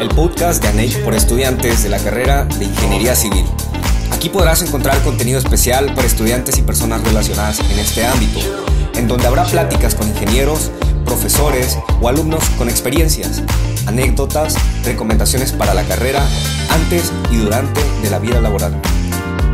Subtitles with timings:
[0.00, 3.44] el podcast de por estudiantes de la carrera de Ingeniería Civil.
[4.12, 8.38] Aquí podrás encontrar contenido especial para estudiantes y personas relacionadas en este ámbito,
[8.94, 10.70] en donde habrá pláticas con ingenieros,
[11.04, 13.42] profesores o alumnos con experiencias,
[13.86, 16.24] anécdotas, recomendaciones para la carrera
[16.70, 18.80] antes y durante de la vida laboral.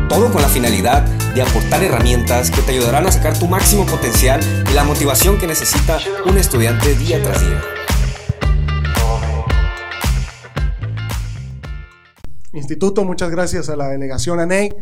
[0.09, 1.03] Todo con la finalidad
[1.33, 5.47] de aportar herramientas que te ayudarán a sacar tu máximo potencial y la motivación que
[5.47, 7.74] necesita un estudiante día tras día.
[12.55, 14.73] Instituto, muchas gracias a la delegación ANEI,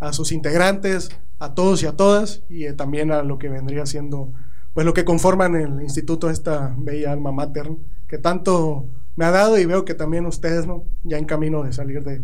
[0.00, 3.86] a sus integrantes, a todos y a todas, y eh, también a lo que vendría
[3.86, 4.32] siendo,
[4.74, 7.70] pues lo que conforman el instituto, esta bella alma mater,
[8.08, 10.84] que tanto me ha dado y veo que también ustedes, ¿no?
[11.04, 12.22] Ya en camino de salir de,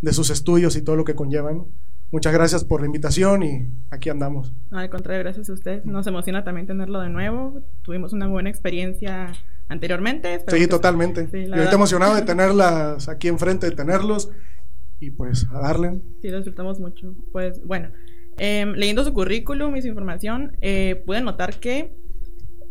[0.00, 1.64] de sus estudios y todo lo que conllevan.
[2.12, 4.52] Muchas gracias por la invitación y aquí andamos.
[4.70, 5.84] al contrario, gracias a usted.
[5.84, 7.60] Nos emociona también tenerlo de nuevo.
[7.82, 9.32] Tuvimos una buena experiencia
[9.68, 10.44] anteriormente.
[10.46, 11.28] Sí, totalmente.
[11.30, 14.30] Sí, Yo estoy emocionado de tenerlas aquí enfrente, de tenerlos
[15.00, 16.00] y pues a darle.
[16.22, 17.14] Sí, lo disfrutamos mucho.
[17.32, 17.90] Pues bueno,
[18.38, 21.92] em, leyendo su currículum y su información, eh, pueden notar que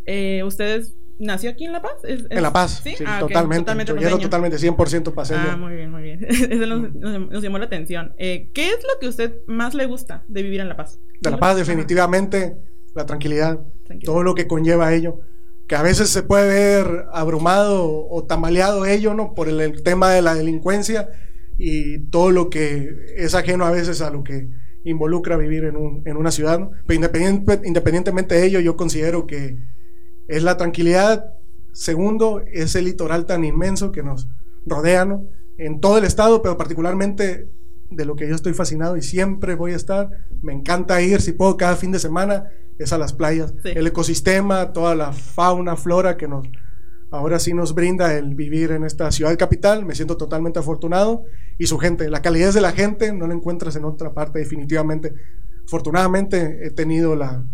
[0.06, 1.94] eh, ustedes ¿Nació aquí en La Paz?
[2.03, 3.72] En La Paz, sí, ah, totalmente.
[3.72, 5.40] totalmente Yo totalmente 100% paseño.
[5.50, 6.26] Ah, muy bien, muy bien.
[6.30, 8.14] Eso nos, llamó la atención.
[8.18, 11.00] Eh, ¿Qué es lo que a usted más le gusta de vivir en La Paz?
[11.22, 12.58] De La Paz, definitivamente,
[12.94, 13.62] la tranquilidad,
[14.03, 15.22] todo lo que conlleva ello.
[15.68, 19.34] Que a veces se puede ver abrumado o tambaleado ello, ¿no?
[19.34, 21.09] Por el, tema de la delincuencia
[21.58, 24.50] y todo lo que es ajeno a veces a lo que
[24.84, 26.59] involucra vivir en, un, en una ciudad.
[26.59, 26.72] ¿no?
[26.86, 27.00] Pero
[27.64, 29.58] independientemente de ello, yo considero que
[30.28, 31.25] es la tranquilidad.
[31.72, 34.30] Segundo, es el litoral tan inmenso que nos
[34.66, 35.20] rodea
[35.58, 37.50] en todo el estado, pero particularmente
[37.90, 40.09] de lo que yo estoy fascinado y siempre voy a estar.
[40.42, 42.45] Me encanta ir, si puedo, cada fin de semana,
[42.78, 43.53] es a las playas.
[43.64, 46.47] El ecosistema, toda la fauna, flora que nos
[47.12, 49.85] ahora sí nos brinda el vivir en esta ciudad capital.
[49.85, 51.24] Me siento totalmente afortunado.
[51.58, 55.14] Y su gente, la calidad de la gente no la encuentras en otra parte definitivamente.
[55.66, 57.46] Afortunadamente he tenido la,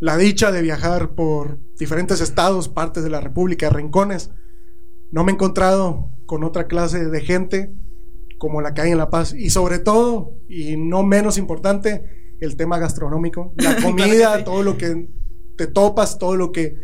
[0.00, 4.30] la dicha de viajar por diferentes estados, partes de la República, rincones.
[5.10, 7.72] No me he encontrado con otra clase de gente
[8.38, 9.34] como la que hay en La Paz.
[9.34, 13.54] Y sobre todo, y no menos importante, el tema gastronómico.
[13.58, 15.08] La comida, todo lo que
[15.56, 16.76] te topas, todo lo que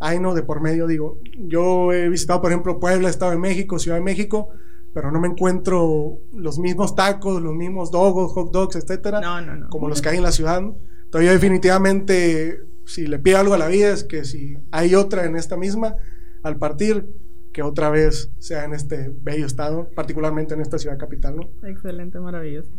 [0.00, 0.86] hay no de por medio.
[0.88, 4.48] Digo, yo he visitado, por ejemplo, Puebla, Estado de México, Ciudad de México,
[4.94, 9.20] pero no me encuentro los mismos tacos, los mismos dogos, hot dogs, etcétera,
[9.68, 10.58] como los que hay en la ciudad.
[10.58, 15.26] Entonces yo definitivamente, si le pido algo a la vida es que si hay otra
[15.26, 15.94] en esta misma,
[16.44, 17.08] al partir,
[17.52, 21.68] que otra vez sea en este bello estado, particularmente en esta ciudad capital, ¿no?
[21.68, 22.70] Excelente, maravilloso.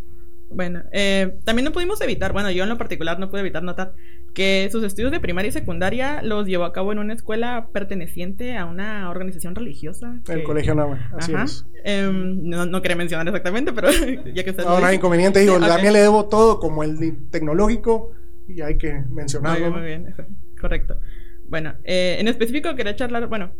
[0.49, 3.93] Bueno, eh, también no pudimos evitar, bueno, yo en lo particular no pude evitar notar
[4.33, 8.57] que sus estudios de primaria y secundaria los llevó a cabo en una escuela perteneciente
[8.57, 10.19] a una organización religiosa.
[10.27, 11.65] El Colegio Nahue, así es.
[11.83, 13.89] Em, no, no, quería mencionar exactamente, pero
[14.33, 18.11] ya que usted No, no hay inconveniente, digo, también le debo todo como el tecnológico
[18.47, 19.71] y hay que mencionarlo.
[19.71, 20.35] Muy bien, muy bien.
[20.59, 20.99] correcto.
[21.47, 23.51] Bueno, eh, en específico quería charlar, bueno,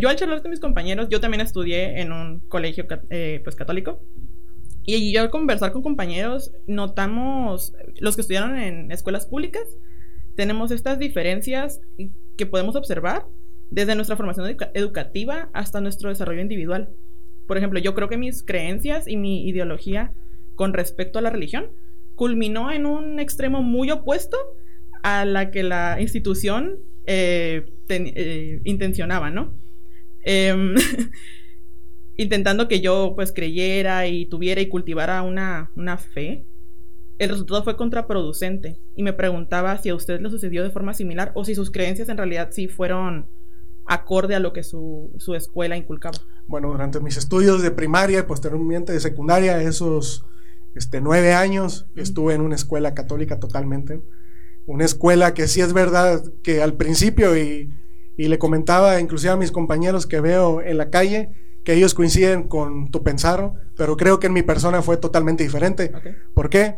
[0.00, 4.00] yo al charlar con mis compañeros, yo también estudié en un colegio eh, pues católico.
[4.86, 9.64] Y yo al conversar con compañeros, notamos, los que estudiaron en escuelas públicas,
[10.36, 11.80] tenemos estas diferencias
[12.36, 13.26] que podemos observar
[13.70, 16.90] desde nuestra formación educativa hasta nuestro desarrollo individual.
[17.48, 20.12] Por ejemplo, yo creo que mis creencias y mi ideología
[20.54, 21.66] con respecto a la religión
[22.14, 24.36] culminó en un extremo muy opuesto
[25.02, 29.52] a la que la institución eh, eh, intencionaba, ¿no?
[30.22, 30.74] Em,
[32.16, 36.46] intentando que yo pues creyera y tuviera y cultivara una, una fe,
[37.18, 41.32] el resultado fue contraproducente y me preguntaba si a usted le sucedió de forma similar
[41.34, 43.26] o si sus creencias en realidad sí fueron
[43.86, 46.18] acorde a lo que su, su escuela inculcaba.
[46.46, 50.26] Bueno, durante mis estudios de primaria y posteriormente de secundaria, esos
[50.74, 54.02] este, nueve años, estuve en una escuela católica totalmente.
[54.66, 57.70] Una escuela que sí es verdad que al principio, y,
[58.16, 61.30] y le comentaba inclusive a mis compañeros que veo en la calle,
[61.66, 65.90] que ellos coinciden con tu pensar, pero creo que en mi persona fue totalmente diferente.
[66.32, 66.76] ¿Por qué?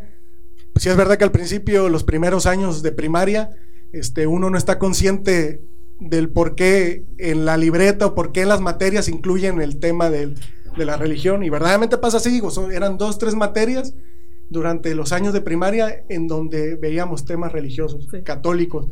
[0.73, 3.51] Pues sí es verdad que al principio, los primeros años de primaria,
[3.93, 5.61] este, uno no está consciente
[5.99, 10.09] del por qué en la libreta o por qué en las materias incluyen el tema
[10.09, 10.33] de
[10.75, 11.43] la religión.
[11.43, 13.93] Y verdaderamente pasa así, digo, eran dos, tres materias
[14.49, 18.87] durante los años de primaria en donde veíamos temas religiosos, católicos.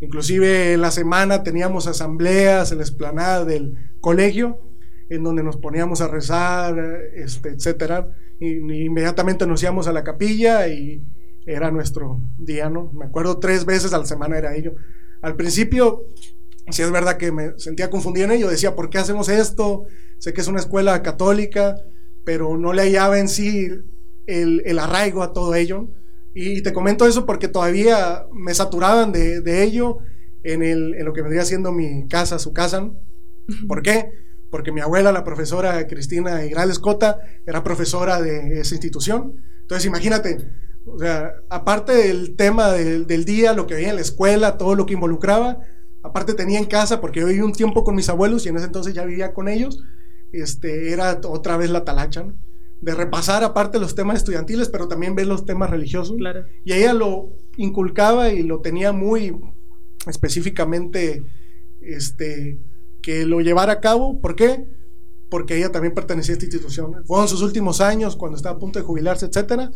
[0.00, 4.65] Inclusive en la semana teníamos asambleas en la explanada del colegio
[5.08, 6.78] en donde nos poníamos a rezar,
[7.14, 8.08] este, etcétera.
[8.40, 11.02] Y, inmediatamente nos íbamos a la capilla y
[11.46, 12.90] era nuestro día, ¿no?
[12.92, 14.74] Me acuerdo tres veces a la semana era ello.
[15.22, 16.06] Al principio
[16.70, 19.84] si es verdad que me sentía confundido en ello, decía, ¿por qué hacemos esto?
[20.18, 21.76] Sé que es una escuela católica,
[22.24, 23.68] pero no le hallaba en sí
[24.26, 25.88] el, el arraigo a todo ello.
[26.34, 29.98] Y te comento eso porque todavía me saturaban de, de ello
[30.42, 32.90] en, el, en, lo que vendría siendo mi casa, su casa.
[33.68, 34.10] ¿Por qué?
[34.56, 39.34] Porque mi abuela, la profesora Cristina Igrales Cota, era profesora de esa institución.
[39.60, 40.48] Entonces, imagínate,
[40.86, 44.74] o sea, aparte del tema del, del día, lo que veía en la escuela, todo
[44.74, 45.58] lo que involucraba,
[46.02, 48.64] aparte tenía en casa, porque yo viví un tiempo con mis abuelos y en ese
[48.64, 49.84] entonces ya vivía con ellos,
[50.32, 52.34] este, era otra vez la talacha, ¿no?
[52.80, 56.16] de repasar aparte los temas estudiantiles, pero también ver los temas religiosos.
[56.64, 57.28] Y ella lo
[57.58, 59.36] inculcaba y lo tenía muy
[60.06, 61.22] específicamente
[61.82, 62.58] este,
[63.06, 64.20] que lo llevara a cabo.
[64.20, 64.66] ¿Por qué?
[65.30, 67.04] Porque ella también pertenecía a esta institución.
[67.06, 69.70] Fueron sus últimos años cuando estaba a punto de jubilarse, etcétera.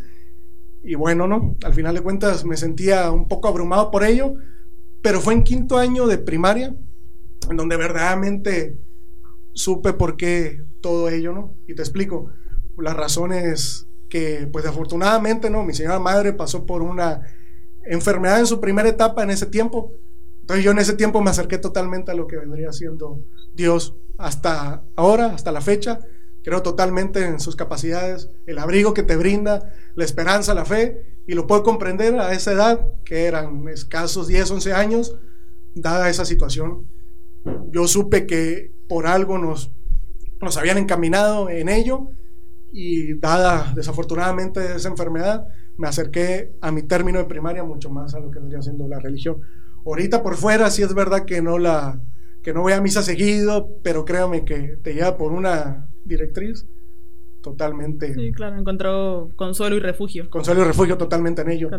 [0.82, 1.54] Y bueno, ¿no?
[1.62, 4.34] Al final de cuentas me sentía un poco abrumado por ello,
[5.00, 6.74] pero fue en quinto año de primaria
[7.48, 8.80] en donde verdaderamente
[9.52, 11.54] supe por qué todo ello, ¿no?
[11.68, 12.32] Y te explico
[12.78, 15.62] las razones que, pues afortunadamente, ¿no?
[15.62, 17.20] Mi señora madre pasó por una
[17.84, 19.92] enfermedad en su primera etapa en ese tiempo.
[20.50, 23.20] Entonces yo en ese tiempo me acerqué totalmente a lo que vendría siendo
[23.54, 26.00] Dios hasta ahora, hasta la fecha.
[26.42, 31.34] Creo totalmente en sus capacidades, el abrigo que te brinda, la esperanza, la fe, y
[31.34, 35.16] lo puedo comprender a esa edad, que eran escasos 10, 11 años,
[35.76, 36.84] dada esa situación.
[37.70, 39.70] Yo supe que por algo nos,
[40.42, 42.08] nos habían encaminado en ello
[42.72, 48.18] y dada desafortunadamente esa enfermedad, me acerqué a mi término de primaria mucho más a
[48.18, 49.40] lo que vendría siendo la religión.
[49.84, 52.00] Ahorita por fuera sí es verdad que no la
[52.42, 56.66] que no voy a misa seguido, pero créame que te lleva por una directriz
[57.42, 58.14] totalmente.
[58.14, 60.28] Sí, claro, encontró consuelo y refugio.
[60.30, 61.70] Consuelo y refugio totalmente en ello.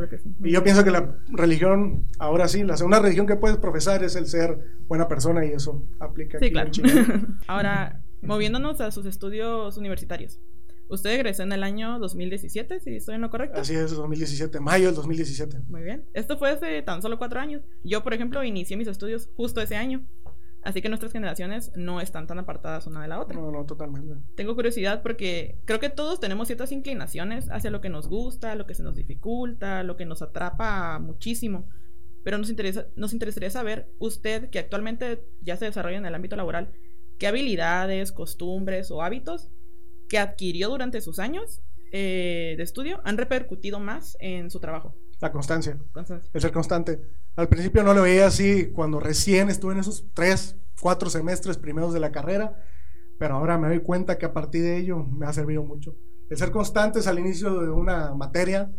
[0.44, 4.16] Y yo pienso que la religión, ahora sí, la segunda religión que puedes profesar es
[4.16, 4.58] el ser
[4.88, 6.40] buena persona y eso aplica.
[6.40, 6.72] Sí, claro.
[7.48, 10.40] ahora, moviéndonos a sus estudios universitarios.
[10.92, 13.62] Usted egresó en el año 2017, si estoy en lo correcto.
[13.62, 15.62] Así es, 2017, mayo del 2017.
[15.70, 16.04] Muy bien.
[16.14, 17.62] Esto fue hace tan solo cuatro años.
[17.82, 20.06] Yo, por ejemplo, inicié mis estudios justo ese año.
[20.64, 23.40] Así que nuestras generaciones no están tan apartadas una de la otra.
[23.40, 24.16] No, no, totalmente.
[24.36, 28.68] Tengo curiosidad porque creo que todos tenemos ciertas inclinaciones hacia lo que nos gusta, lo
[28.68, 31.70] que se nos dificulta, lo que nos atrapa muchísimo.
[32.26, 36.36] Pero nos, interesa, nos interesaría saber, usted que actualmente ya se desarrolla en el ámbito
[36.36, 36.74] laboral,
[37.18, 39.50] qué habilidades, costumbres o hábitos
[40.12, 41.62] que adquirió durante sus años
[41.94, 44.94] eh, de estudio han repercutido más en su trabajo?
[45.22, 45.80] La constancia.
[46.34, 47.00] El ser constante.
[47.38, 51.94] Al principio no lo veía así cuando recién estuve en esos tres, cuatro semestres primeros
[51.94, 52.62] de la carrera,
[53.18, 55.96] pero ahora me doy cuenta que a partir de ello me ha servido mucho.
[56.30, 58.70] El ser constante es al inicio de una materia,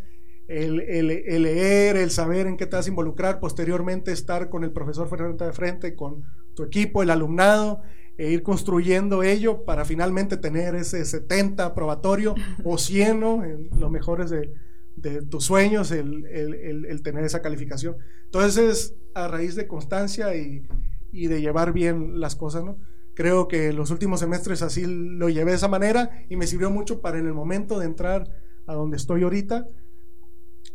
[0.49, 1.07] el, el,
[1.45, 5.47] leer, el saber en qué te vas a involucrar, posteriormente estar con el profesor frente
[5.47, 6.25] de frente, con
[6.55, 7.81] tu equipo, el alumnado,
[8.23, 14.31] e ir construyendo ello para finalmente tener ese 70 probatorio o 100, en los mejores
[14.31, 14.55] de,
[14.95, 17.97] de tus sueños, el, el, el, tener esa calificación.
[18.27, 20.63] Entonces, a raíz de constancia y,
[21.11, 22.79] y, de llevar bien las cosas, ¿no?
[23.15, 27.01] Creo que los últimos semestres así lo llevé de esa manera y me sirvió mucho
[27.01, 28.31] para en el momento de entrar
[28.69, 29.67] a donde estoy ahorita,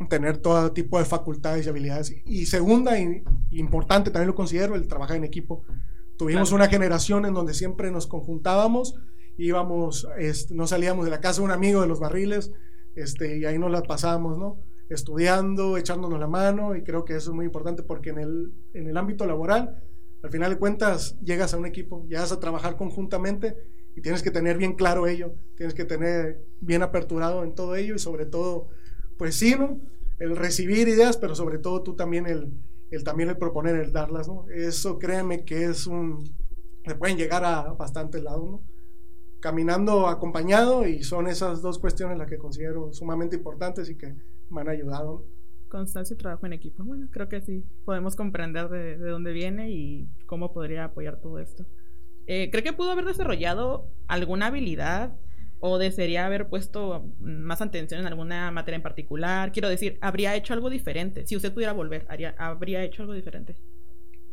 [0.10, 2.14] tener todo tipo de facultades y habilidades.
[2.26, 5.64] Y segunda, y, importante, también lo considero, el trabajar en equipo.
[6.18, 8.95] Tuvimos una generación en donde siempre nos conjuntábamos,
[9.38, 12.52] íbamos, este, no salíamos de la casa de un amigo de los barriles,
[12.95, 14.57] este, y ahí nos la pasábamos, ¿no?
[14.90, 18.88] Estudiando, echándonos la mano, y creo que eso es muy importante porque en el, en
[18.88, 19.83] el ámbito laboral,
[20.24, 23.56] al final de cuentas, llegas a un equipo, llegas a trabajar conjuntamente
[23.95, 27.94] y tienes que tener bien claro ello, tienes que tener bien aperturado en todo ello
[27.94, 28.69] y sobre todo,
[29.18, 29.80] pues sí, ¿no?
[30.18, 32.52] El recibir ideas, pero sobre todo tú también el,
[32.92, 34.46] el también el proponer, el darlas, ¿no?
[34.50, 36.24] Eso créeme que es un,
[36.86, 38.62] se pueden llegar a bastantes lados, ¿no?
[39.40, 44.16] Caminando acompañado y son esas dos cuestiones las que considero sumamente importantes y que
[44.50, 45.26] me han ayudado.
[45.70, 46.84] Constancia y trabajo en equipo.
[46.84, 51.40] Bueno, creo que sí, podemos comprender de, de dónde viene y cómo podría apoyar todo
[51.40, 51.66] esto.
[52.26, 55.16] Eh, ¿Cree que pudo haber desarrollado alguna habilidad
[55.59, 59.52] o desearía haber puesto más atención en alguna materia en particular?
[59.52, 61.26] Quiero decir, ¿habría hecho algo diferente?
[61.26, 63.56] Si usted pudiera volver, haría, ¿habría hecho algo diferente?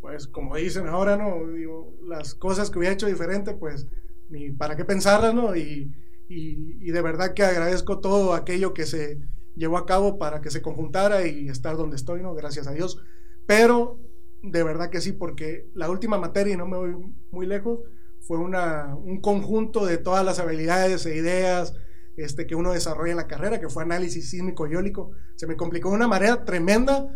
[0.01, 1.47] Pues como dicen ahora, ¿no?
[1.53, 3.87] Digo, las cosas que hubiera hecho diferente, pues
[4.29, 5.57] ni para qué pensarlas, ¿no?
[5.57, 5.93] Y,
[6.29, 9.21] y, y, de verdad que agradezco todo aquello que se
[9.57, 12.35] llevó a cabo para que se conjuntara y estar donde estoy, ¿no?
[12.35, 13.03] Gracias a Dios.
[13.47, 13.99] Pero
[14.43, 16.95] de verdad que sí, porque la última materia, y no me voy
[17.31, 17.81] muy lejos,
[18.27, 21.75] fue una, un conjunto de todas las habilidades e ideas
[22.17, 25.11] este, que uno desarrolla en la carrera, que fue análisis sísmico y eólico.
[25.37, 27.09] Se me complicó de una manera tremenda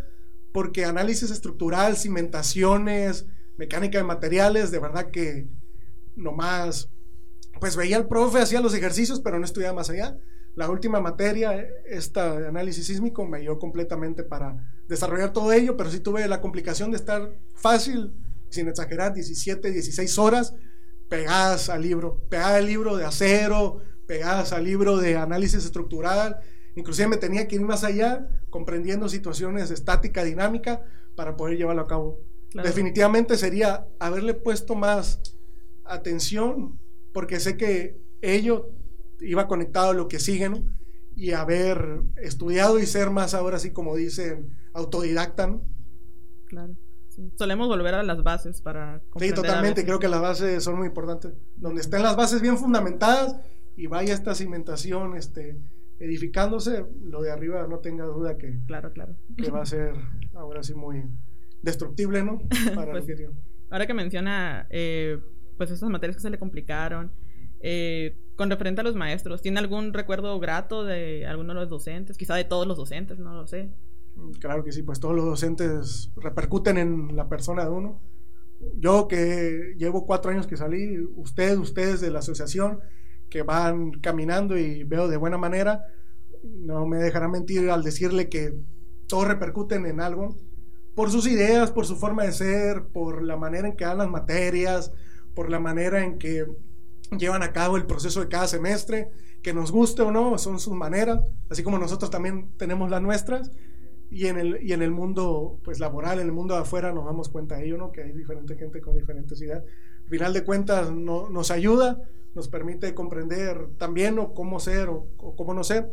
[0.52, 5.48] porque análisis estructural, cimentaciones, mecánica de materiales, de verdad que
[6.16, 6.90] nomás,
[7.60, 10.18] pues veía al profe, hacía los ejercicios, pero no estudiaba más allá.
[10.56, 14.56] La última materia, esta de análisis sísmico, me ayudó completamente para
[14.88, 18.12] desarrollar todo ello, pero sí tuve la complicación de estar fácil,
[18.50, 20.54] sin exagerar, 17, 16 horas
[21.08, 26.36] pegadas al libro, pegadas al libro de acero, pegadas al libro de análisis estructural,
[26.76, 30.82] inclusive me tenía que ir más allá, comprendiendo situaciones de estática dinámica
[31.16, 32.20] para poder llevarlo a cabo.
[32.54, 35.20] Definitivamente sería haberle puesto más
[35.84, 36.80] atención,
[37.12, 38.70] porque sé que ello
[39.20, 40.78] iba conectado a lo que siguen
[41.14, 45.60] y haber estudiado y ser más ahora sí como dicen autodidacta.
[46.46, 46.76] Claro.
[47.36, 49.00] Solemos volver a las bases para...
[49.18, 51.32] Sí, totalmente, creo que las bases son muy importantes.
[51.56, 53.36] Donde estén las bases bien fundamentadas
[53.76, 55.60] y vaya esta cimentación este,
[55.98, 59.16] edificándose, lo de arriba no tenga duda que, claro, claro.
[59.36, 59.94] que va a ser
[60.34, 61.04] ahora sí muy
[61.62, 62.38] destructible, ¿no?
[62.74, 63.06] Para pues,
[63.70, 65.18] ahora que menciona, eh,
[65.56, 67.12] pues esas materias que se le complicaron,
[67.60, 72.16] eh, con referente a los maestros, ¿tiene algún recuerdo grato de alguno de los docentes?
[72.16, 73.70] Quizá de todos los docentes, no lo sé.
[74.40, 78.00] Claro que sí, pues todos los docentes repercuten en la persona de uno.
[78.76, 82.80] Yo que llevo cuatro años que salí, ustedes, ustedes de la asociación,
[83.30, 85.84] que van caminando y veo de buena manera,
[86.42, 88.54] no me dejará mentir al decirle que
[89.06, 90.36] todos repercuten en algo,
[90.94, 94.08] por sus ideas, por su forma de ser, por la manera en que dan las
[94.10, 94.92] materias,
[95.34, 96.46] por la manera en que
[97.16, 99.10] llevan a cabo el proceso de cada semestre,
[99.42, 103.52] que nos guste o no, son sus maneras, así como nosotros también tenemos las nuestras,
[104.10, 107.04] y en el, y en el mundo pues, laboral, en el mundo de afuera, nos
[107.04, 107.92] damos cuenta de ello, ¿no?
[107.92, 109.62] que hay diferente gente con diferentes ideas.
[110.04, 112.02] Al final de cuentas, no, nos ayuda
[112.34, 115.92] nos permite comprender también o cómo ser o, cómo no ser.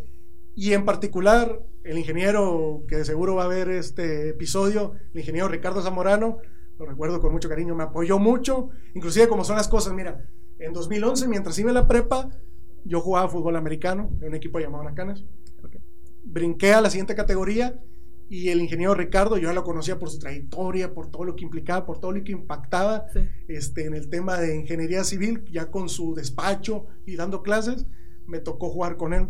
[0.55, 5.48] Y en particular, el ingeniero que de seguro va a ver este episodio, el ingeniero
[5.48, 6.38] Ricardo Zamorano,
[6.77, 10.29] lo recuerdo con mucho cariño, me apoyó mucho, inclusive como son las cosas, mira,
[10.60, 12.29] en 2011, mientras iba en la prepa,
[12.86, 15.25] yo jugaba fútbol americano en un equipo llamado Nacanas.
[16.24, 17.79] Brinqué a la siguiente categoría
[18.27, 21.44] y el ingeniero Ricardo, yo ya lo conocía por su trayectoria, por todo lo que
[21.44, 23.05] implicaba, por todo lo que impactaba
[23.48, 27.86] este, en el tema de ingeniería civil, ya con su despacho y dando clases,
[28.25, 29.27] me tocó jugar con él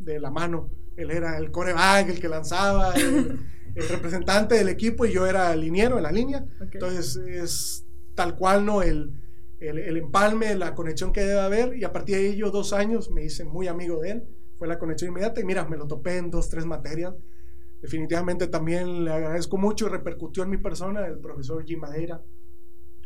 [0.00, 0.70] de la mano.
[0.96, 3.38] Él era el coreback, el que lanzaba, el,
[3.88, 6.44] representante del equipo y yo era el liniero en la línea.
[6.72, 8.82] Entonces es tal cual, ¿no?
[8.82, 9.12] El,
[9.60, 13.10] el, el, empalme, la conexión que debe haber y a partir de ello, dos años,
[13.12, 14.24] me hice muy amigo de él.
[14.58, 17.14] Fue la conexión inmediata y mira, me lo topé en dos, tres materias
[17.82, 22.22] Definitivamente también le agradezco mucho y repercutió en mi persona el profesor Jim Madeira,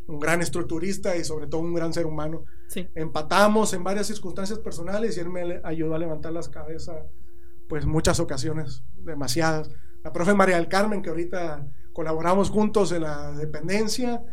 [0.07, 2.43] un gran estructurista y sobre todo un gran ser humano.
[2.93, 6.95] Empatamos en varias circunstancias personales y él me ayudó a levantar las cabezas,
[7.67, 9.71] pues muchas ocasiones, demasiadas.
[10.03, 14.23] La profe María del Carmen, que ahorita colaboramos juntos en la dependencia,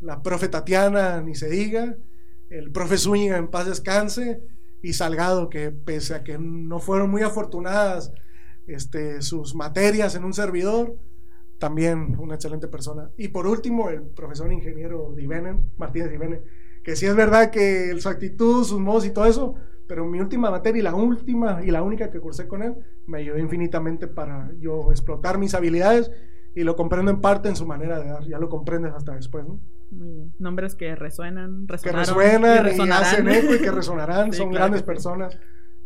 [0.00, 1.94] la profe Tatiana, ni se diga,
[2.48, 4.40] el profe Zúñiga en paz descanse,
[4.82, 8.14] y Salgado, que pese a que no fueron muy afortunadas
[8.74, 10.96] este, sus materias en un servidor,
[11.58, 13.10] también una excelente persona.
[13.16, 16.42] Y por último, el profesor ingeniero Divenen, Martínez Divenen,
[16.82, 19.54] que sí es verdad que su actitud, sus modos y todo eso,
[19.86, 22.74] pero mi última materia y la última y la única que cursé con él
[23.06, 26.10] me ayudó infinitamente para yo explotar mis habilidades
[26.54, 29.46] y lo comprendo en parte en su manera de dar, ya lo comprendes hasta después,
[29.46, 29.60] ¿no?
[30.38, 35.36] Nombres que resuenan, que resuenan y, hacen eco y que resonarán, son grandes personas,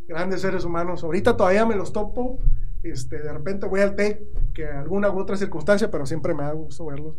[0.06, 1.02] grandes seres humanos.
[1.02, 2.40] Ahorita todavía me los topo
[2.84, 4.20] este, de repente voy al TEC,
[4.52, 7.16] que alguna u otra circunstancia, pero siempre me da gusto verlos.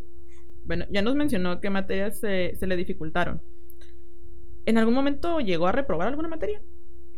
[0.65, 3.41] Bueno, ya nos mencionó qué materias se, se le dificultaron.
[4.65, 6.61] ¿En algún momento llegó a reprobar alguna materia?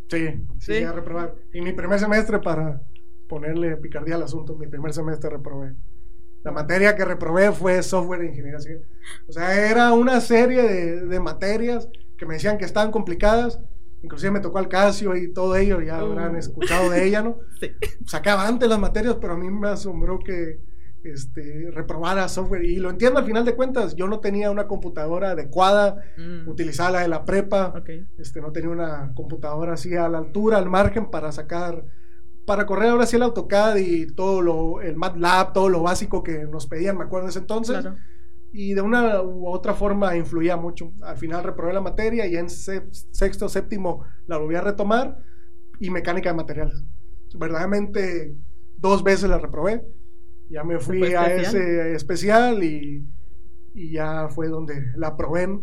[0.09, 0.27] Sí,
[0.59, 1.35] sí, a reprobar.
[1.53, 2.81] Y mi primer semestre, para
[3.27, 5.73] ponerle picardía al asunto, mi primer semestre reprobé.
[6.43, 8.81] La materia que reprobé fue software de ingeniería civil.
[9.27, 13.59] O sea, era una serie de, de materias que me decían que estaban complicadas
[14.03, 16.39] Inclusive me tocó al Casio y todo ello, ya habrán uh.
[16.39, 17.39] escuchado de ella, ¿no?
[17.59, 17.71] Sí.
[18.05, 20.59] Sacaba antes las materias, pero a mí me asombró que
[21.03, 22.63] este, reprobara software.
[22.65, 26.47] Y lo entiendo al final de cuentas, yo no tenía una computadora adecuada, mm.
[26.47, 27.73] utilizaba la de la prepa,
[28.17, 31.83] este, no tenía una computadora así a la altura, al margen para sacar,
[32.45, 36.45] para correr ahora sí el AutoCAD y todo lo, el MATLAB, todo lo básico que
[36.45, 37.81] nos pedían, me acuerdo en ese entonces.
[37.81, 37.97] Claro
[38.59, 40.91] y de una u otra forma influía mucho.
[41.03, 45.19] Al final reprobé la materia y en sexto, séptimo la volví a retomar
[45.79, 46.83] y mecánica de materiales.
[47.35, 48.35] Verdaderamente
[48.75, 49.85] dos veces la reprobé.
[50.49, 53.07] Ya me fui a ese especial y,
[53.75, 55.59] y, ya fue donde la probé.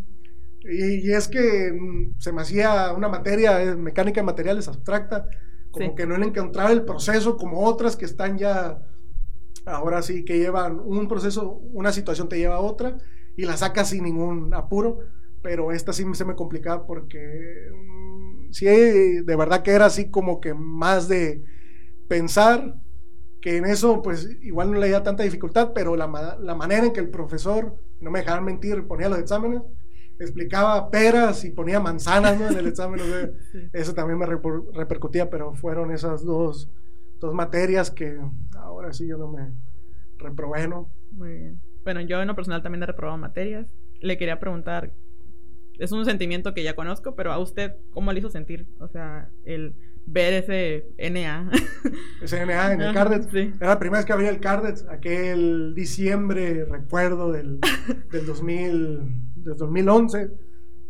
[0.61, 5.27] Y, es que mm, se me hacía una materia, eh, mecánica de materiales abstracta,
[5.73, 8.79] como que no le encontraba el proceso como otras que están ya
[9.67, 12.99] ahora sí que llevan un proceso, una situación te lleva a otra
[13.37, 15.01] y la sacas sin ningún apuro,
[15.43, 20.41] pero esta sí se me complicaba porque mm, sí, de verdad que era así como
[20.41, 21.45] que más de
[22.09, 22.77] pensar
[23.41, 26.93] que en eso pues igual no le da tanta dificultad, pero la, la manera en
[26.93, 29.63] que el profesor, no me dejaban mentir, ponía los exámenes,
[30.19, 33.01] explicaba peras y ponía manzanas en el examen,
[33.73, 36.71] eso también me repercutía, pero fueron esas dos,
[37.25, 38.19] dos materias que
[38.57, 39.53] ahora sí yo no me
[40.19, 40.91] reprobé, ¿no?
[41.13, 41.61] Muy bien.
[41.85, 43.67] Bueno, yo en lo personal también he reprobado materias.
[44.01, 44.93] Le quería preguntar,
[45.79, 48.67] es un sentimiento que ya conozco, pero a usted, ¿cómo le hizo sentir?
[48.79, 49.75] O sea, el
[50.07, 51.51] ver ese NA.
[52.23, 53.33] Ese NA en el Cardet.
[53.35, 57.61] Era la primera vez que había el Cardet, aquel diciembre, recuerdo, del,
[58.13, 60.31] del, 2000, del 2011,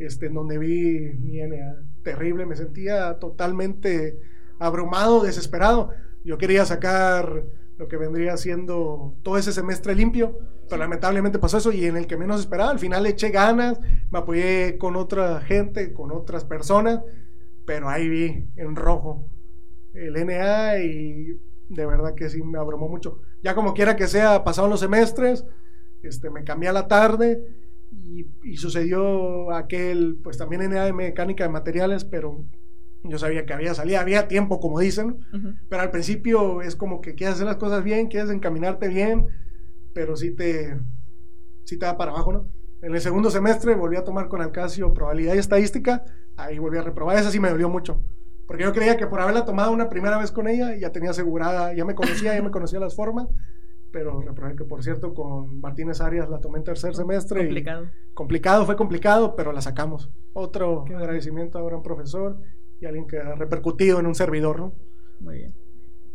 [0.01, 1.77] este, en donde vi mi NA.
[2.03, 4.19] Terrible, me sentía totalmente
[4.59, 5.91] abrumado, desesperado.
[6.25, 7.45] Yo quería sacar
[7.77, 10.39] lo que vendría siendo todo ese semestre limpio,
[10.69, 12.71] pero lamentablemente pasó eso y en el que menos esperaba.
[12.71, 13.79] Al final le eché ganas,
[14.11, 17.01] me apoyé con otra gente, con otras personas,
[17.67, 19.29] pero ahí vi en rojo
[19.93, 21.39] el NA y
[21.69, 23.21] de verdad que sí me abrumó mucho.
[23.43, 25.45] Ya como quiera que sea, pasaron los semestres,
[26.03, 27.45] este, me cambié a la tarde
[27.93, 32.45] y, y sucedió aquel, pues también NA de mecánica de materiales, pero
[33.05, 35.19] yo sabía que había salido, había tiempo, como dicen,
[35.69, 39.27] pero al principio es como que quieres hacer las cosas bien, quieres encaminarte bien,
[39.93, 40.79] pero sí te,
[41.65, 42.49] sí te da para abajo, ¿no?
[42.83, 46.05] En el segundo semestre volví a tomar con Alcacio probabilidad y estadística,
[46.37, 48.03] ahí volví a reprobar, esa sí me dolió mucho,
[48.47, 51.75] porque yo creía que por haberla tomado una primera vez con ella, ya tenía asegurada,
[51.75, 53.29] ya me conocía, ya me conocía las formas,
[53.93, 57.43] pero reprobé que por cierto con Martínez Arias la tomé en tercer semestre.
[57.43, 57.87] Complicado.
[58.15, 60.11] complicado, fue complicado, pero la sacamos.
[60.33, 62.41] Otro agradecimiento a un profesor
[62.87, 64.75] alguien que ha repercutido en un servidor, ¿no?
[65.21, 65.55] Muy bien.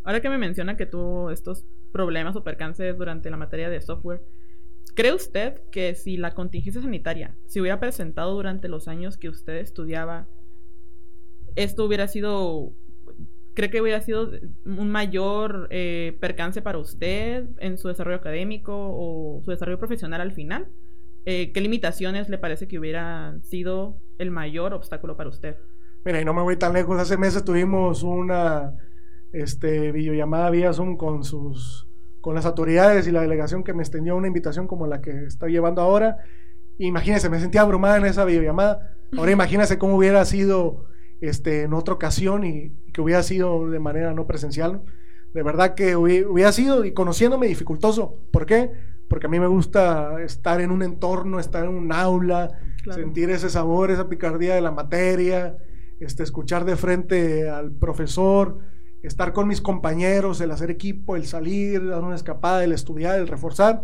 [0.04, 4.22] Ahora que me menciona que tuvo estos problemas o percances durante la materia de software,
[4.96, 9.58] ¿cree usted que si la contingencia sanitaria se hubiera presentado durante los años que usted
[9.58, 10.28] estudiaba,
[11.56, 12.74] esto hubiera sido,
[13.54, 14.32] cree que hubiera sido
[14.66, 20.32] un mayor eh, percance para usted en su desarrollo académico o su desarrollo profesional al
[20.32, 20.68] final?
[21.26, 25.58] Eh, ¿Qué limitaciones le parece que hubieran sido el mayor obstáculo para usted?
[26.06, 27.00] Mira, y no me voy tan lejos.
[27.00, 28.76] Hace meses tuvimos una
[29.34, 31.86] este, videollamada vía Zoom con sus
[32.22, 35.54] con las autoridades y la delegación que me extendió una invitación como la que estoy
[35.54, 36.18] llevando ahora.
[36.78, 38.94] Imagínense, me sentía abrumada en esa videollamada.
[39.18, 40.86] Ahora imagínense cómo hubiera sido
[41.22, 44.82] este, en otra ocasión y, que hubiera sido de manera no presencial.
[45.34, 48.18] De verdad que hubiera sido, y conociéndome, dificultoso.
[48.32, 48.72] ¿Por qué?
[49.08, 52.50] Porque a mí me gusta estar en un entorno, estar en un aula,
[52.92, 55.56] sentir ese sabor, esa picardía de la materia,
[56.00, 58.60] este, escuchar de frente al profesor,
[59.04, 63.28] estar con mis compañeros, el hacer equipo, el salir, dar una escapada, el estudiar, el
[63.28, 63.84] reforzar.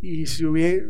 [0.00, 0.86] Y si hubiera,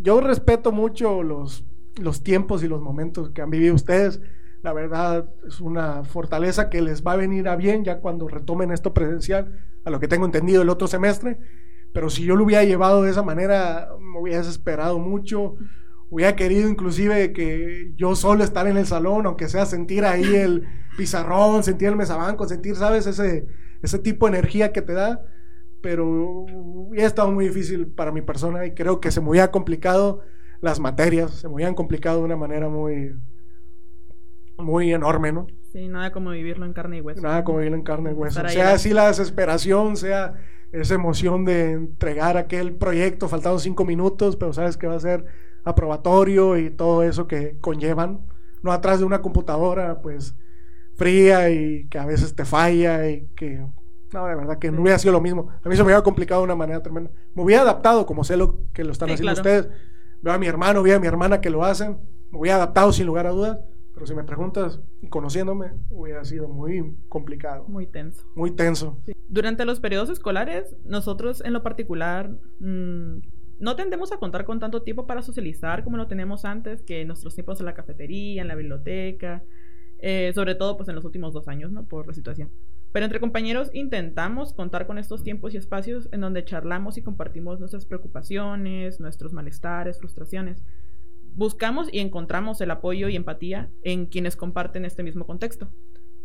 [0.00, 1.64] yo respeto mucho los,
[2.00, 4.20] los tiempos y los momentos que han vivido ustedes.
[4.62, 8.70] La verdad es una fortaleza que les va a venir a bien ya cuando retomen
[8.70, 11.38] esto presencial, a lo que tengo entendido el otro semestre.
[11.92, 15.56] Pero si yo lo hubiera llevado de esa manera, me hubiera desesperado mucho,
[16.12, 20.68] Hubiera querido inclusive que yo solo estar en el salón, aunque sea sentir ahí el
[20.98, 23.06] pizarrón, sentir el mesabanco, sentir, ¿sabes?
[23.06, 23.46] Ese,
[23.80, 25.24] ese tipo de energía que te da.
[25.80, 30.20] Pero hubiera estado muy difícil para mi persona y creo que se me hubiera complicado
[30.60, 33.16] las materias, se me hubieran complicado de una manera muy,
[34.58, 35.46] muy enorme, ¿no?
[35.72, 37.22] Sí, nada como vivirlo en carne y hueso.
[37.22, 38.46] Nada como vivirlo en carne y hueso.
[38.50, 40.34] Sea así la desesperación, sea
[40.72, 45.24] esa emoción de entregar aquel proyecto, faltando cinco minutos, pero sabes que va a ser
[45.64, 48.26] aprobatorio y todo eso que conllevan,
[48.62, 50.34] no atrás de una computadora pues
[50.94, 53.64] fría y que a veces te falla y que
[54.12, 55.48] no, de verdad que no hubiera sido lo mismo.
[55.64, 57.10] A mí se me hubiera complicado de una manera tremenda.
[57.34, 59.68] Me hubiera adaptado como sé lo que lo están haciendo ustedes.
[60.20, 61.98] Veo a mi hermano, veo a mi hermana que lo hacen.
[62.30, 63.58] Me hubiera adaptado sin lugar a dudas.
[63.94, 67.64] Pero si me preguntas, conociéndome, hubiera sido muy complicado.
[67.68, 68.24] Muy tenso.
[68.34, 68.98] Muy tenso.
[69.28, 73.18] Durante los periodos escolares, nosotros en lo particular mmm,
[73.62, 77.36] no tendemos a contar con tanto tiempo para socializar como lo tenemos antes, que nuestros
[77.36, 79.44] tiempos en la cafetería, en la biblioteca,
[80.00, 81.84] eh, sobre todo pues en los últimos dos años, ¿no?
[81.84, 82.50] Por la situación.
[82.90, 87.60] Pero entre compañeros intentamos contar con estos tiempos y espacios en donde charlamos y compartimos
[87.60, 90.64] nuestras preocupaciones, nuestros malestares, frustraciones.
[91.36, 95.70] Buscamos y encontramos el apoyo y empatía en quienes comparten este mismo contexto.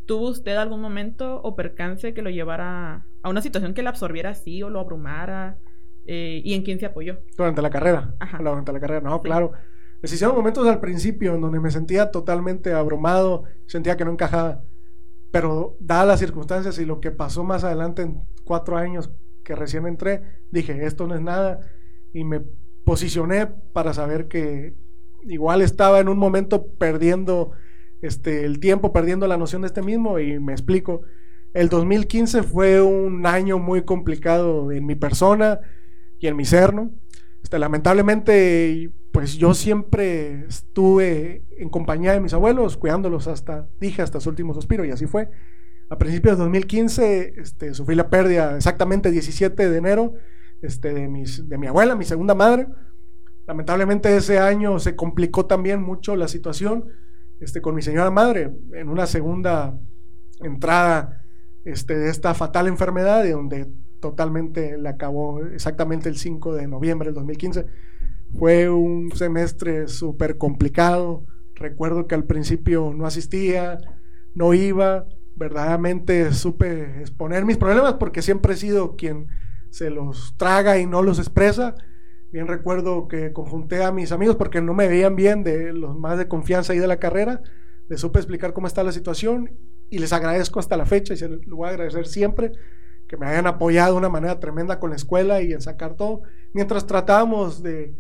[0.08, 4.32] ¿Tuvo usted algún momento o percance que lo llevara a una situación que la absorbiera
[4.32, 5.60] así o lo abrumara?
[6.08, 7.20] Eh, y en quién se apoyó.
[7.38, 8.16] Durante la carrera.
[8.20, 8.38] Ajá.
[8.38, 9.52] Durante la carrera, no, claro.
[10.02, 14.64] Me hicieron momentos al principio en donde me sentía totalmente abrumado, sentía que no encajaba.
[15.32, 19.12] Pero dadas las circunstancias y lo que pasó más adelante en cuatro años
[19.44, 21.60] que recién entré, dije, esto no es nada.
[22.14, 22.42] Y me
[22.86, 24.76] posicioné para saber que
[25.24, 27.52] igual estaba en un momento perdiendo
[28.02, 31.02] este, el tiempo, perdiendo la noción de este mismo y me explico.
[31.54, 35.60] El 2015 fue un año muy complicado en mi persona
[36.20, 36.92] y en mi ser, ¿no?
[37.44, 44.20] Este, lamentablemente, pues yo siempre estuve en compañía de mis abuelos, cuidándolos hasta, dije, hasta
[44.20, 45.30] su último suspiro, y así fue.
[45.90, 50.16] A principios de 2015 este, sufrí la pérdida exactamente 17 de enero
[50.62, 52.68] este, de, mis, de mi abuela, mi segunda madre.
[53.46, 56.90] Lamentablemente ese año se complicó también mucho la situación
[57.40, 59.80] este, con mi señora madre en una segunda
[60.42, 61.24] entrada
[61.64, 67.08] este, de esta fatal enfermedad, de donde totalmente le acabó exactamente el 5 de noviembre
[67.08, 67.66] del 2015.
[68.38, 71.26] Fue un semestre súper complicado.
[71.56, 73.80] Recuerdo que al principio no asistía,
[74.36, 75.06] no iba.
[75.36, 79.28] Verdaderamente supe exponer mis problemas porque siempre he sido quien
[79.70, 81.76] se los traga y no los expresa.
[82.32, 86.18] Bien recuerdo que conjunté a mis amigos porque no me veían bien de los más
[86.18, 87.42] de confianza y de la carrera.
[87.88, 89.52] Les supe explicar cómo está la situación
[89.90, 92.52] y les agradezco hasta la fecha y se lo voy a agradecer siempre
[93.08, 96.24] que me hayan apoyado de una manera tremenda con la escuela y en sacar todo,
[96.54, 97.94] mientras tratábamos de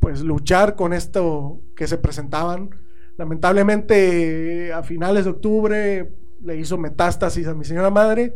[0.00, 2.70] pues luchar con esto que se presentaban.
[3.16, 8.34] Lamentablemente a finales de octubre le hizo metástasis a mi señora madre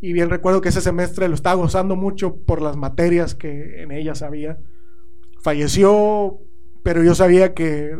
[0.00, 3.92] y bien recuerdo que ese semestre lo estaba gozando mucho por las materias que en
[3.92, 4.58] ellas había.
[5.40, 6.40] Falleció,
[6.82, 7.96] pero yo sabía que,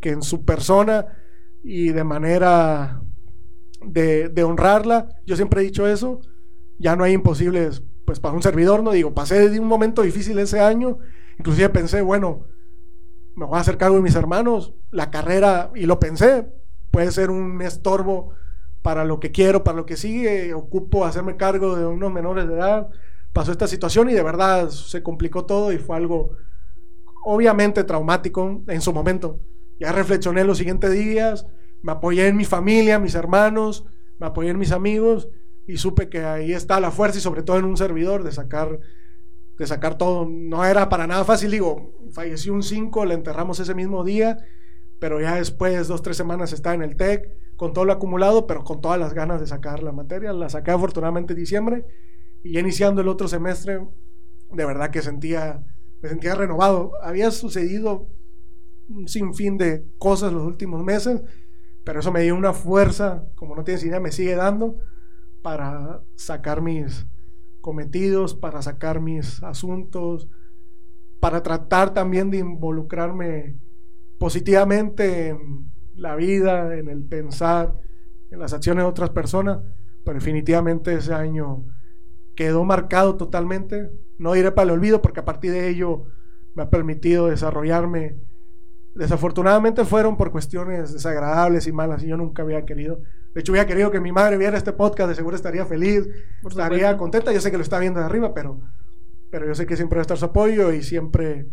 [0.00, 1.06] que en su persona
[1.64, 3.02] y de manera
[3.84, 6.20] de, de honrarla, yo siempre he dicho eso,
[6.80, 10.38] ya no hay imposibles, pues para un servidor, no digo, pasé de un momento difícil
[10.38, 10.98] ese año,
[11.38, 12.46] inclusive pensé, bueno,
[13.36, 16.48] me voy a hacer cargo de mis hermanos, la carrera, y lo pensé,
[16.90, 18.30] puede ser un estorbo
[18.80, 22.54] para lo que quiero, para lo que sigue, ocupo hacerme cargo de unos menores de
[22.54, 22.88] edad,
[23.34, 26.32] pasó esta situación y de verdad se complicó todo y fue algo
[27.26, 29.38] obviamente traumático en su momento.
[29.78, 31.46] Ya reflexioné los siguientes días,
[31.82, 33.84] me apoyé en mi familia, mis hermanos,
[34.18, 35.28] me apoyé en mis amigos
[35.66, 38.80] y supe que ahí está la fuerza y sobre todo en un servidor de sacar
[39.60, 40.26] de sacar todo.
[40.26, 44.38] No era para nada fácil, digo, falleció un 5, le enterramos ese mismo día,
[44.98, 48.64] pero ya después, dos, tres semanas está en el TEC, con todo lo acumulado, pero
[48.64, 50.32] con todas las ganas de sacar la materia.
[50.32, 51.84] La saqué afortunadamente en diciembre
[52.42, 53.86] y ya iniciando el otro semestre,
[54.50, 55.62] de verdad que sentía,
[56.00, 56.92] me sentía renovado.
[57.02, 58.08] Había sucedido
[58.88, 61.20] un sinfín de cosas los últimos meses,
[61.84, 64.78] pero eso me dio una fuerza, como no tienes idea, me sigue dando
[65.42, 67.06] para sacar mis
[67.60, 70.28] cometidos, para sacar mis asuntos,
[71.20, 73.58] para tratar también de involucrarme
[74.18, 77.74] positivamente en la vida, en el pensar,
[78.30, 79.60] en las acciones de otras personas.
[80.04, 81.64] Pero definitivamente ese año
[82.34, 83.90] quedó marcado totalmente.
[84.18, 86.04] No iré para el olvido porque a partir de ello
[86.54, 88.16] me ha permitido desarrollarme.
[88.94, 93.02] Desafortunadamente fueron por cuestiones desagradables y malas y yo nunca había querido
[93.34, 96.08] de hecho, hubiera querido que mi madre viera este podcast, de seguro estaría feliz,
[96.44, 97.32] estaría contenta.
[97.32, 98.60] Yo sé que lo está viendo de arriba, pero,
[99.30, 101.46] pero yo sé que siempre va a estar su apoyo y siempre,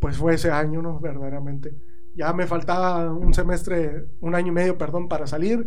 [0.00, 1.00] pues fue ese año, ¿no?
[1.00, 1.74] Verdaderamente.
[2.14, 5.66] Ya me faltaba un semestre, un año y medio, perdón, para salir.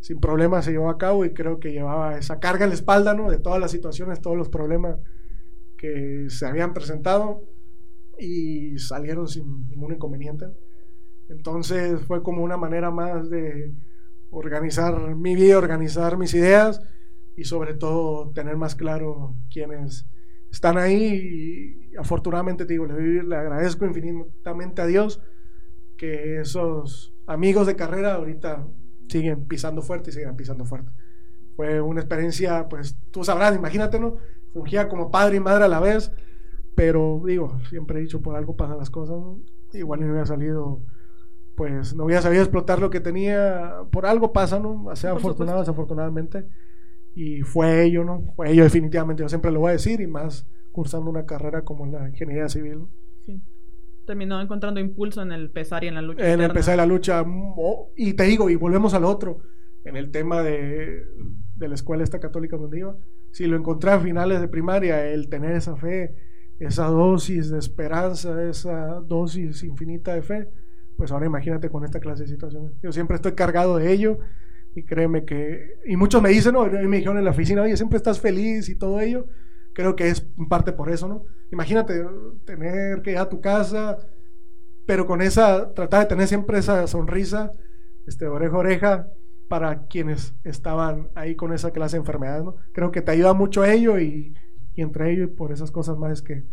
[0.00, 3.14] Sin problema se llevó a cabo y creo que llevaba esa carga en la espalda,
[3.14, 3.30] ¿no?
[3.30, 4.96] De todas las situaciones, todos los problemas
[5.78, 7.44] que se habían presentado
[8.18, 10.46] y salieron sin ningún inconveniente.
[11.28, 13.72] Entonces fue como una manera más de
[14.32, 16.82] organizar mi vida, organizar mis ideas
[17.36, 20.06] y sobre todo tener más claro quiénes
[20.50, 21.76] están ahí.
[21.92, 25.22] Y afortunadamente te digo, le, le agradezco infinitamente a Dios
[25.96, 28.66] que esos amigos de carrera ahorita
[29.08, 30.90] siguen pisando fuerte y siguen pisando fuerte.
[31.54, 34.16] Fue una experiencia, pues tú sabrás, imagínate, ¿no?
[34.54, 36.10] Fungía como padre y madre a la vez,
[36.74, 39.16] pero digo, siempre he dicho, por algo pasan las cosas,
[39.74, 40.82] igual no hubiera salido
[41.56, 44.94] pues no había sabido explotar lo que tenía, por algo pasa, ¿no?
[44.96, 46.46] Sea afortunado, desafortunadamente,
[47.14, 48.32] y fue ello, ¿no?
[48.36, 51.86] Fue ello definitivamente, yo siempre lo voy a decir, y más cursando una carrera como
[51.86, 52.86] la ingeniería civil.
[53.24, 53.40] Sí.
[54.06, 56.32] Terminó encontrando impulso en el pesar y en la lucha.
[56.32, 57.24] En el pesar y la lucha,
[57.96, 59.40] y te digo, y volvemos al otro,
[59.84, 61.04] en el tema de,
[61.56, 62.96] de la escuela esta católica donde iba,
[63.30, 66.14] si lo encontré a finales de primaria, el tener esa fe,
[66.58, 70.48] esa dosis de esperanza, esa dosis infinita de fe,
[71.02, 72.74] pues ahora imagínate con esta clase de situaciones.
[72.80, 74.20] Yo siempre estoy cargado de ello
[74.76, 77.96] y créeme que, y muchos me dicen, no, me dijeron en la oficina, oye, siempre
[77.96, 79.26] estás feliz y todo ello.
[79.74, 81.24] Creo que es parte por eso, ¿no?
[81.50, 82.06] Imagínate
[82.44, 83.98] tener que ir a tu casa,
[84.86, 87.50] pero con esa, tratar de tener siempre esa sonrisa,
[88.06, 89.08] este, oreja oreja,
[89.48, 92.54] para quienes estaban ahí con esa clase de enfermedades, ¿no?
[92.72, 94.36] Creo que te ayuda mucho ello y,
[94.76, 96.44] y entre ellos por esas cosas más que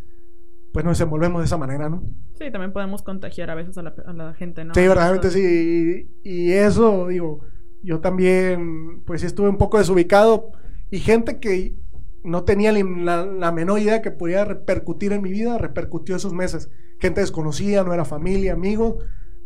[0.71, 2.03] pues nos desenvolvemos de esa manera, ¿no?
[2.36, 4.73] Sí, también podemos contagiar a veces a la, gente, ¿no?
[4.73, 6.10] Sí, verdaderamente sí.
[6.23, 7.41] Y, eso, digo,
[7.82, 10.51] yo también, pues estuve un poco desubicado
[10.91, 11.75] y gente que
[12.23, 16.69] no tenía la, menor idea que podía repercutir en mi vida, repercutió esos meses.
[16.99, 18.95] Gente desconocida, no era familia, amigos,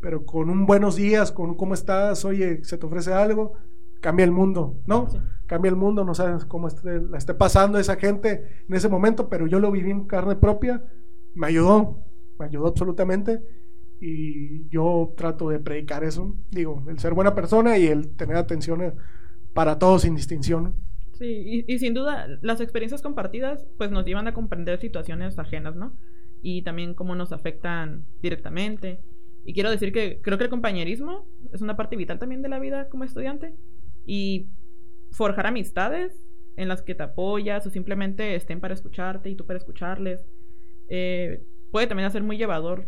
[0.02, 3.54] pero con un buenos días, con un cómo estás, oye, se te ofrece algo,
[4.02, 5.08] cambia el mundo, ¿no?
[5.46, 9.48] Cambia el mundo, no sabes cómo la esté pasando esa gente en ese momento, pero
[9.48, 10.84] yo lo viví en carne propia,
[11.36, 12.00] me ayudó,
[12.40, 13.42] me ayudó absolutamente
[14.00, 18.96] y yo trato de predicar eso, digo, el ser buena persona y el tener atención
[19.54, 20.76] para todos sin distinción.
[21.14, 25.94] Sí, y, sin duda las experiencias compartidas pues nos llevan a comprender situaciones ajenas, ¿no?
[26.42, 29.00] Y también cómo nos afectan directamente.
[29.46, 32.60] Y quiero decir que creo que el compañerismo es una parte vital también de la
[32.60, 33.56] vida como estudiante.
[34.06, 34.50] Y
[35.12, 39.58] forjar amistades en las que te apoyas o simplemente estén para escucharte y tú para
[39.58, 40.26] escucharles,
[40.90, 42.88] eh, puede también hacer muy llevador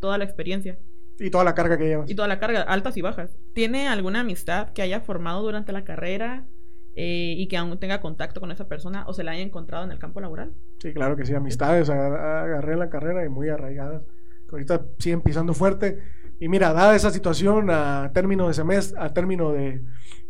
[0.00, 0.78] toda la experiencia.
[1.18, 2.10] Y toda la carga que llevas.
[2.10, 3.38] Y toda la carga, altas y bajas.
[3.54, 6.46] ¿Tiene alguna amistad que haya formado durante la carrera
[6.94, 9.92] eh, y que aún tenga contacto con esa persona o se la haya encontrado en
[9.92, 10.52] el campo laboral?
[10.78, 14.02] Sí, claro que sí, amistades agarré en la carrera y muy arraigadas,
[14.50, 15.98] ahorita siguen pisando fuerte.
[16.38, 19.82] Y mira, dada esa situación a término de semestre, a término de,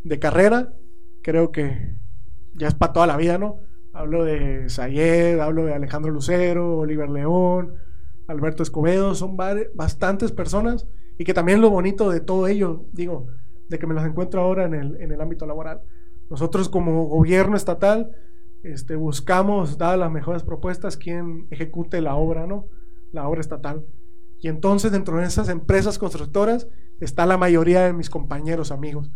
[0.04, 0.72] de carrera,
[1.22, 1.96] creo que
[2.54, 3.58] ya es para toda la vida, ¿no?
[3.96, 7.76] Hablo de Sayed, hablo de Alejandro Lucero, Oliver León,
[8.28, 9.38] Alberto Escobedo, son
[9.74, 10.86] bastantes personas
[11.18, 13.28] y que también lo bonito de todo ello, digo,
[13.70, 15.80] de que me los encuentro ahora en el, en el ámbito laboral.
[16.28, 18.10] Nosotros como gobierno estatal
[18.62, 22.66] este, buscamos, dadas las mejores propuestas, quien ejecute la obra, ¿no?
[23.12, 23.86] La obra estatal.
[24.40, 26.68] Y entonces dentro de esas empresas constructoras
[27.00, 29.10] está la mayoría de mis compañeros, amigos.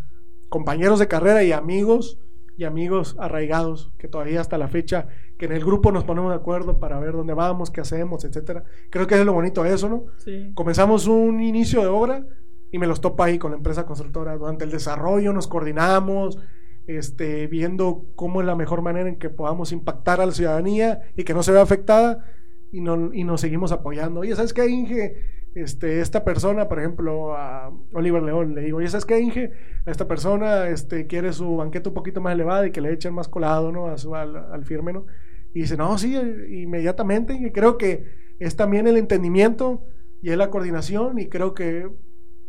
[0.48, 2.18] Compañeros de carrera y amigos
[2.60, 6.36] y amigos arraigados, que todavía hasta la fecha, que en el grupo nos ponemos de
[6.36, 8.64] acuerdo para ver dónde vamos, qué hacemos, etcétera.
[8.90, 10.04] Creo que es lo bonito de eso, ¿no?
[10.52, 12.26] Comenzamos un inicio de obra
[12.70, 14.36] y me los topa ahí con la empresa constructora.
[14.36, 16.38] Durante el desarrollo nos coordinamos,
[16.86, 21.24] este, viendo cómo es la mejor manera en que podamos impactar a la ciudadanía y
[21.24, 22.26] que no se vea afectada
[22.70, 24.20] y, no, y nos seguimos apoyando.
[24.20, 25.39] Oye, ¿sabes qué, Inge?
[25.54, 29.52] Este, esta persona, por ejemplo, a Oliver León, le digo, oye, ¿sabes qué, Inge?
[29.84, 33.28] Esta persona este, quiere su banquete un poquito más elevado y que le echen más
[33.28, 33.86] colado, ¿no?
[33.86, 35.06] A su, al, al firme, ¿no?
[35.52, 37.34] Y dice, no, sí, inmediatamente.
[37.34, 38.04] Y creo que
[38.38, 39.84] es también el entendimiento
[40.22, 41.90] y es la coordinación y creo que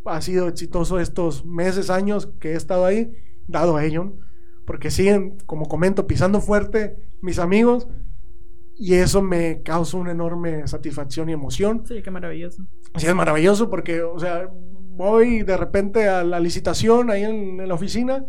[0.05, 3.11] ha sido exitoso estos meses, años que he estado ahí,
[3.47, 4.13] dado a ello,
[4.65, 7.87] porque siguen, como comento, pisando fuerte mis amigos
[8.81, 11.83] y eso me causa una enorme satisfacción y emoción.
[11.85, 12.63] Sí, qué maravilloso.
[12.95, 17.75] Sí, es maravilloso porque, o sea, voy de repente a la licitación ahí en, la
[17.75, 18.25] oficina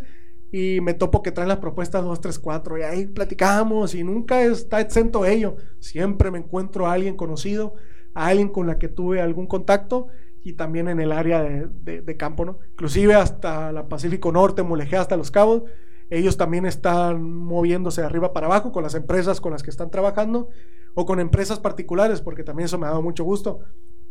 [0.51, 4.43] y me topo que traen las propuestas 2, 3, 4 y ahí platicamos y nunca
[4.43, 5.55] está exento ello.
[5.79, 7.73] Siempre me encuentro a alguien conocido,
[8.13, 10.09] a alguien con la que tuve algún contacto
[10.43, 12.59] y también en el área de, de campo, ¿no?
[12.73, 15.63] Inclusive hasta la Pacífico Norte, Molejé hasta Los Cabos
[16.17, 19.89] ellos también están moviéndose de arriba para abajo con las empresas con las que están
[19.89, 20.49] trabajando
[20.93, 23.61] o con empresas particulares, porque también eso me ha dado mucho gusto,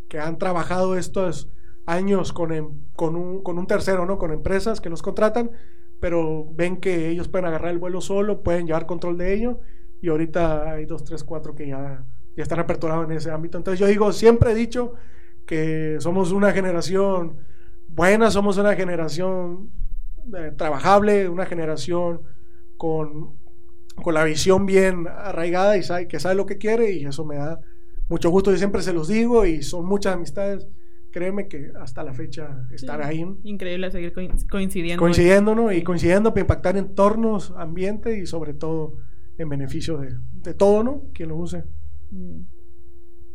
[0.09, 1.49] que han trabajado estos
[1.87, 4.19] años con, em, con, un, con un tercero, ¿no?
[4.19, 5.53] Con empresas que los contratan,
[6.01, 9.61] pero ven que ellos pueden agarrar el vuelo solo, pueden llevar control de ello,
[10.01, 12.05] y ahorita hay dos, tres, cuatro que ya,
[12.37, 13.59] ya están aperturados en ese ámbito.
[13.59, 14.95] Entonces yo digo, siempre he dicho
[15.47, 17.37] que somos una generación
[17.87, 19.71] buena, somos una generación
[20.37, 22.23] eh, trabajable, una generación
[22.77, 23.35] con,
[24.03, 27.37] con, la visión bien arraigada y sabe, que sabe lo que quiere y eso me
[27.37, 27.61] da
[28.09, 28.51] mucho gusto.
[28.51, 30.69] Yo siempre se los digo y son muchas amistades.
[31.11, 33.27] Créeme que hasta la fecha estar ahí.
[33.45, 34.15] Increíble seguir
[34.51, 34.99] coincidiendo.
[34.99, 35.71] Coincidiendo, ¿no?
[35.71, 38.97] Y coincidiendo para impactar entornos, ambiente y sobre todo
[39.37, 41.03] en beneficio de, de todo, ¿no?
[41.13, 41.65] Quien lo use.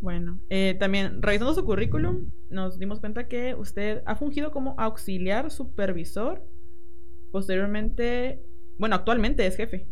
[0.01, 5.49] Bueno, eh, también revisando su currículum, nos dimos cuenta que usted ha fungido como auxiliar
[5.49, 6.43] supervisor
[7.37, 8.41] Posteriormente,
[8.79, 9.85] bueno, actualmente es jefe.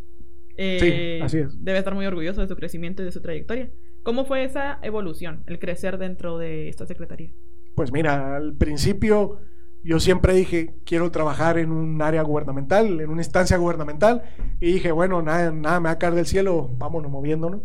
[0.58, 1.64] Eh, sí, así es.
[1.64, 3.70] Debe estar muy orgulloso de su crecimiento y de su trayectoria.
[4.02, 7.30] ¿Cómo fue esa evolución, el crecer dentro de esta secretaría?
[7.76, 9.42] Pues mira, al principio
[9.84, 14.24] yo siempre dije, quiero trabajar en un área gubernamental, en una instancia gubernamental,
[14.60, 17.62] y dije, bueno, nada, nada me va a caer del cielo, vámonos moviéndonos.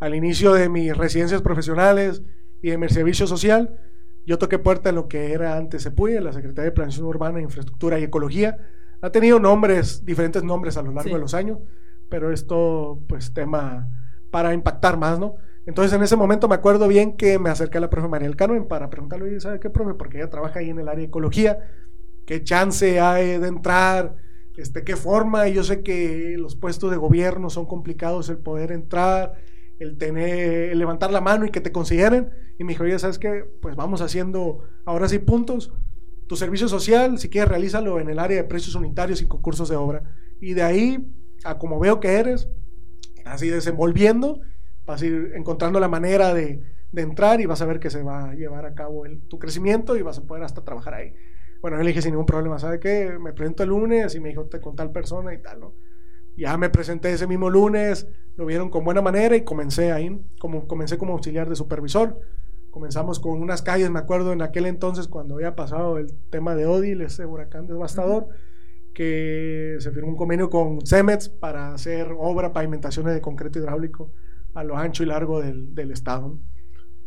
[0.00, 2.22] Al inicio de mis residencias profesionales
[2.62, 3.78] y de mi servicio social,
[4.24, 7.98] yo toqué puerta en lo que era antes CEPUY, la Secretaría de Planificación Urbana, Infraestructura
[7.98, 8.56] y Ecología,
[9.00, 11.58] ha tenido nombres, diferentes nombres a lo largo de los años,
[12.08, 13.88] pero esto, pues, tema
[14.30, 15.36] para impactar más, ¿no?
[15.66, 18.36] Entonces, en ese momento me acuerdo bien que me acerqué a la profe María del
[18.36, 19.94] Carmen para preguntarle, ¿sabe qué, profe?
[19.94, 21.58] Porque ella trabaja ahí en el área de ecología,
[22.26, 24.16] ¿qué chance hay de entrar?
[24.56, 25.46] Este, ¿Qué forma?
[25.48, 29.34] Y yo sé que los puestos de gobierno son complicados el poder entrar
[29.78, 32.30] el tener, el levantar la mano y que te consideren.
[32.58, 33.44] Y me dijo, oye, ¿sabes qué?
[33.62, 35.72] Pues vamos haciendo ahora sí puntos.
[36.28, 39.76] Tu servicio social, si quieres, realízalo en el área de precios unitarios y concursos de
[39.76, 40.02] obra.
[40.40, 40.98] Y de ahí,
[41.42, 42.48] a como veo que eres,
[43.24, 44.40] así desenvolviendo,
[44.86, 46.62] vas a ir encontrando la manera de,
[46.94, 50.02] entrar y vas a ver que se va a llevar a cabo tu crecimiento y
[50.02, 51.14] vas a poder hasta trabajar ahí.
[51.60, 53.18] Bueno, yo le dije sin ningún problema, ¿sabe qué?
[53.18, 55.74] Me presento el lunes y me dijo, te con tal persona y tal, ¿no?
[56.36, 60.68] Ya me presenté ese mismo lunes, lo vieron con buena manera y comencé ahí, como,
[60.68, 62.20] comencé como auxiliar de supervisor.
[62.70, 66.66] Comenzamos con unas calles, me acuerdo en aquel entonces cuando había pasado el tema de
[66.66, 68.28] Odil, ese huracán devastador,
[68.94, 74.10] que se firmó un convenio con Cemex para hacer obra, pavimentaciones de concreto hidráulico
[74.54, 76.38] a lo ancho y largo del, del estado.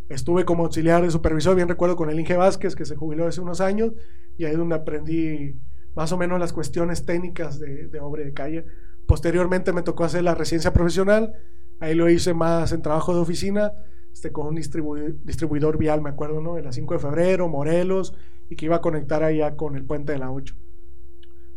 [0.09, 3.39] Estuve como auxiliar de supervisor, bien recuerdo, con el Inge Vázquez, que se jubiló hace
[3.39, 3.93] unos años,
[4.37, 5.55] y ahí es donde aprendí
[5.95, 8.65] más o menos las cuestiones técnicas de, de obra de calle.
[9.05, 11.33] Posteriormente me tocó hacer la residencia profesional,
[11.79, 13.73] ahí lo hice más en trabajo de oficina,
[14.13, 16.57] este, con un distribuidor vial, me acuerdo, ¿no?
[16.57, 18.13] En la 5 de febrero, Morelos,
[18.49, 20.55] y que iba a conectar allá con el puente de la 8.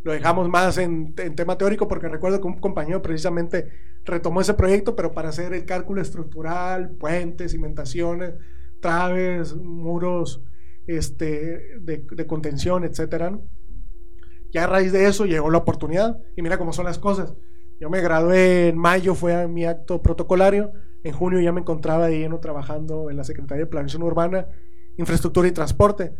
[0.03, 3.69] Lo dejamos más en, tema teórico porque recuerdo que un compañero precisamente
[4.05, 8.35] retomó ese proyecto, pero para hacer el cálculo estructural, puentes, cimentaciones,
[8.79, 10.43] traves, muros
[10.85, 13.39] este, de, de contención, etcétera.
[14.53, 17.33] Ya a raíz de eso llegó la oportunidad y mira cómo son las cosas.
[17.79, 20.71] Yo me gradué en mayo, fue mi acto protocolario.
[21.05, 24.47] En junio ya me encontraba de lleno trabajando en la Secretaría de Planeación Urbana,
[24.97, 26.13] Infraestructura y Transporte.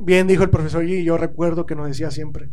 [0.00, 2.50] Bien dijo el profesor y yo recuerdo que nos decía siempre,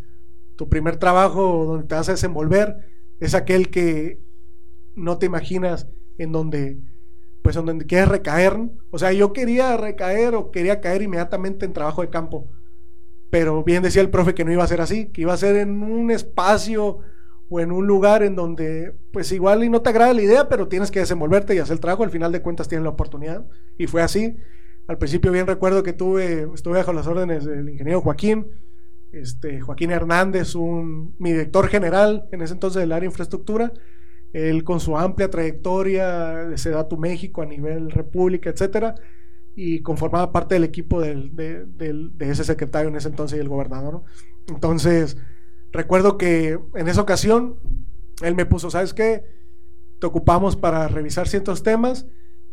[0.56, 2.78] tu primer trabajo donde te vas a desenvolver
[3.20, 4.20] es aquel que
[4.96, 5.88] no te imaginas
[6.18, 6.80] en donde
[7.44, 8.58] pues en donde quieres recaer.
[8.90, 12.50] O sea, yo quería recaer o quería caer inmediatamente en trabajo de campo.
[13.30, 15.58] Pero bien decía el profe que no iba a ser así, que iba a ser
[15.58, 16.98] en un espacio
[17.54, 20.68] o en un lugar en donde pues igual y no te agrada la idea, pero
[20.68, 23.46] tienes que desenvolverte y hacer el trabajo, al final de cuentas tienes la oportunidad.
[23.78, 24.38] Y fue así.
[24.88, 28.48] Al principio bien recuerdo que tuve, estuve bajo las órdenes del ingeniero Joaquín,
[29.12, 33.72] este, Joaquín Hernández, un, mi director general en ese entonces del área de infraestructura,
[34.34, 38.96] él con su amplia trayectoria de Sedatu México a nivel república, etcétera,
[39.56, 43.48] y conformaba parte del equipo del, de, de, ese secretario en ese entonces y el
[43.48, 44.02] gobernador.
[44.48, 45.18] Entonces,
[45.74, 47.58] recuerdo que en esa ocasión
[48.22, 49.26] él me puso, ¿sabes qué?
[50.00, 52.08] Te ocupamos para revisar ciertos temas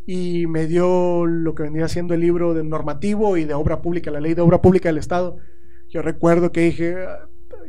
[0.06, 4.10] y me dio lo que vendría siendo el libro de normativo y de obra pública,
[4.10, 5.38] la ley de obra pública del Estado
[5.90, 6.96] yo recuerdo que dije,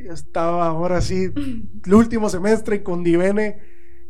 [0.06, 1.32] ya estaba ahora sí,
[1.86, 3.58] el último semestre y con Divene,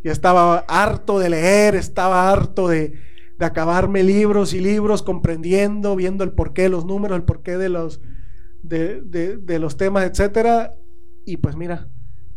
[0.04, 2.93] ya estaba harto de leer, estaba harto de,
[3.39, 7.69] de acabarme libros y libros, comprendiendo, viendo el porqué de los números, el porqué de
[7.69, 8.01] los,
[8.63, 10.73] de, de, de los temas, etcétera.
[11.25, 11.88] Y pues mira,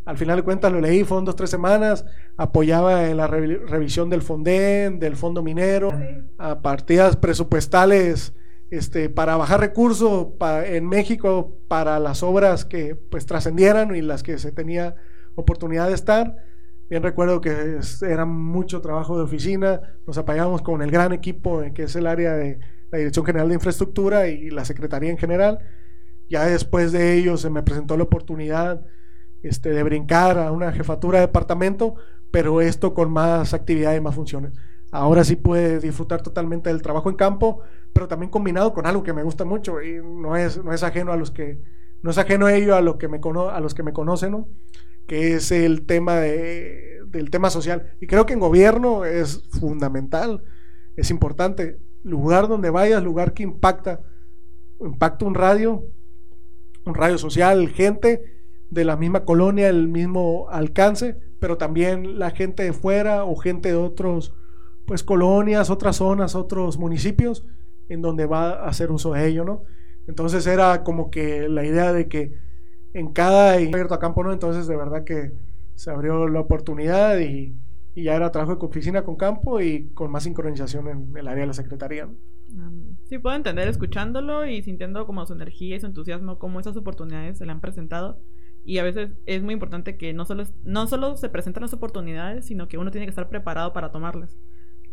[0.04, 2.04] al final de cuentas lo leí, fueron dos, tres semanas,
[2.36, 5.90] apoyaba en la revisión del Fonden, del Fondo Minero,
[6.38, 8.34] a partidas presupuestales
[8.70, 10.28] este, para bajar recursos
[10.66, 14.94] en México para las obras que pues trascendieran y las que se tenía
[15.36, 16.36] oportunidad de estar.
[16.90, 21.84] Bien recuerdo que era mucho trabajo de oficina, nos apoyábamos con el gran equipo que
[21.84, 22.58] es el área de
[22.90, 25.60] la Dirección General de Infraestructura y la Secretaría en general.
[26.28, 28.84] Ya después de ello se me presentó la oportunidad
[29.42, 31.94] este, de brincar a una jefatura de departamento,
[32.30, 34.52] pero esto con más actividad y más funciones.
[34.90, 37.60] Ahora sí puede disfrutar totalmente del trabajo en campo,
[37.92, 41.12] pero también combinado con algo que me gusta mucho y no es, no es ajeno
[41.12, 41.60] a los que,
[42.02, 44.48] no es ajeno a ello a, lo que me a los que me conocen, ¿no?
[45.06, 47.94] que es el tema de, del tema social.
[48.00, 50.42] Y creo que en gobierno es fundamental,
[50.96, 51.78] es importante.
[52.02, 54.00] Lugar donde vayas, lugar que impacta,
[54.80, 55.84] impacta un radio,
[56.84, 58.22] un radio social, gente
[58.70, 63.70] de la misma colonia, el mismo alcance, pero también la gente de fuera o gente
[63.70, 64.34] de otros,
[64.86, 67.46] pues colonias, otras zonas, otros municipios
[67.88, 69.62] en donde va a hacer uso de ello, ¿no?
[70.06, 72.38] Entonces era como que la idea de que
[72.92, 74.32] en cada abierto a campo, ¿no?
[74.32, 75.32] Entonces de verdad que
[75.74, 77.56] se abrió la oportunidad y,
[77.94, 81.42] y ya era trabajo de oficina con campo y con más sincronización en el área
[81.42, 82.08] de la secretaría.
[83.04, 87.38] Sí, puedo entender escuchándolo y sintiendo como su energía y su entusiasmo, cómo esas oportunidades
[87.38, 88.20] se le han presentado.
[88.64, 92.46] Y a veces es muy importante que no solo, no solo se presentan las oportunidades,
[92.46, 94.38] sino que uno tiene que estar preparado para tomarlas.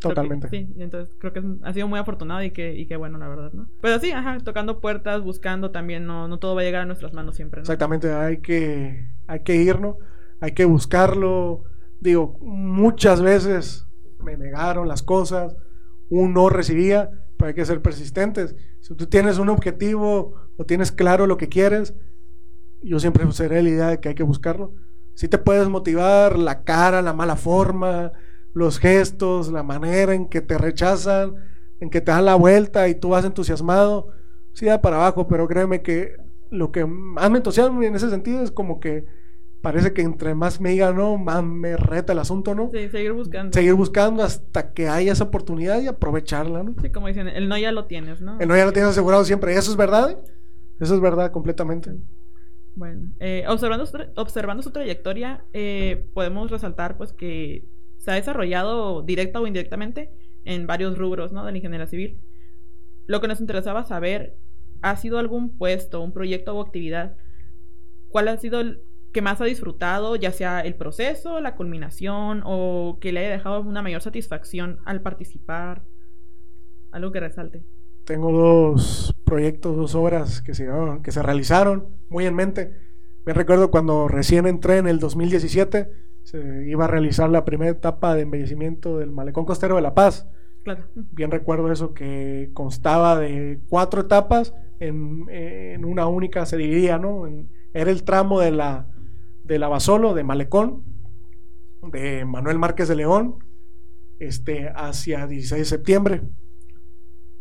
[0.01, 0.49] Totalmente.
[0.49, 3.53] sí, entonces creo que ha sido muy afortunado y que, y que bueno, la verdad,
[3.53, 3.67] ¿no?
[3.81, 7.13] Pero sí, ajá, tocando puertas, buscando también, no, no todo va a llegar a nuestras
[7.13, 7.61] manos siempre, ¿no?
[7.61, 9.97] Exactamente, hay que, hay que irnos,
[10.39, 11.65] hay que buscarlo.
[11.99, 13.87] Digo, muchas veces
[14.23, 15.55] me negaron las cosas,
[16.09, 17.11] uno no recibía,
[17.47, 18.55] hay que ser persistentes.
[18.79, 21.93] Si tú tienes un objetivo o tienes claro lo que quieres,
[22.81, 24.73] yo siempre seré la idea de que hay que buscarlo.
[25.13, 28.11] Si te puedes motivar la cara, la mala forma,
[28.53, 31.35] los gestos, la manera en que te rechazan,
[31.79, 34.09] en que te dan la vuelta y tú vas entusiasmado,
[34.53, 36.15] sí da para abajo, pero créeme que
[36.49, 39.05] lo que más me entusiasma en ese sentido es como que
[39.61, 42.69] parece que entre más me diga no, más me reta el asunto, ¿no?
[42.73, 43.53] Sí, seguir buscando.
[43.53, 46.75] Seguir buscando hasta que haya esa oportunidad y aprovecharla, ¿no?
[46.81, 48.39] Sí, como dicen, el no ya lo tienes, ¿no?
[48.39, 49.55] El no ya lo tienes asegurado siempre.
[49.55, 50.17] Eso es verdad.
[50.79, 51.91] Eso es verdad completamente.
[52.75, 57.65] Bueno, eh, observando, su observando su trayectoria, eh, podemos resaltar pues que
[57.97, 60.09] se ha desarrollado directa o indirectamente
[60.43, 61.45] en varios rubros ¿no?
[61.45, 62.17] de la ingeniería civil.
[63.05, 64.37] Lo que nos interesaba saber,
[64.81, 67.15] ¿ha sido algún puesto, un proyecto o actividad?
[68.09, 68.81] ¿Cuál ha sido el
[69.11, 73.61] que más ha disfrutado, ya sea el proceso, la culminación o que le haya dejado
[73.61, 75.83] una mayor satisfacción al participar?
[76.91, 77.63] Algo que resalte.
[78.05, 80.67] Tengo dos proyectos, dos obras que se,
[81.03, 82.73] que se realizaron muy en mente.
[83.25, 85.89] Me recuerdo cuando recién entré en el 2017,
[86.23, 90.27] se iba a realizar la primera etapa de embellecimiento del Malecón Costero de La Paz.
[91.11, 97.27] Bien recuerdo eso que constaba de cuatro etapas, en, en una única se dividía, ¿no?
[97.73, 98.87] era el tramo de la,
[99.51, 100.81] de la Basolo, de Malecón,
[101.91, 103.39] de Manuel Márquez de León,
[104.17, 106.21] este, hacia 16 de septiembre.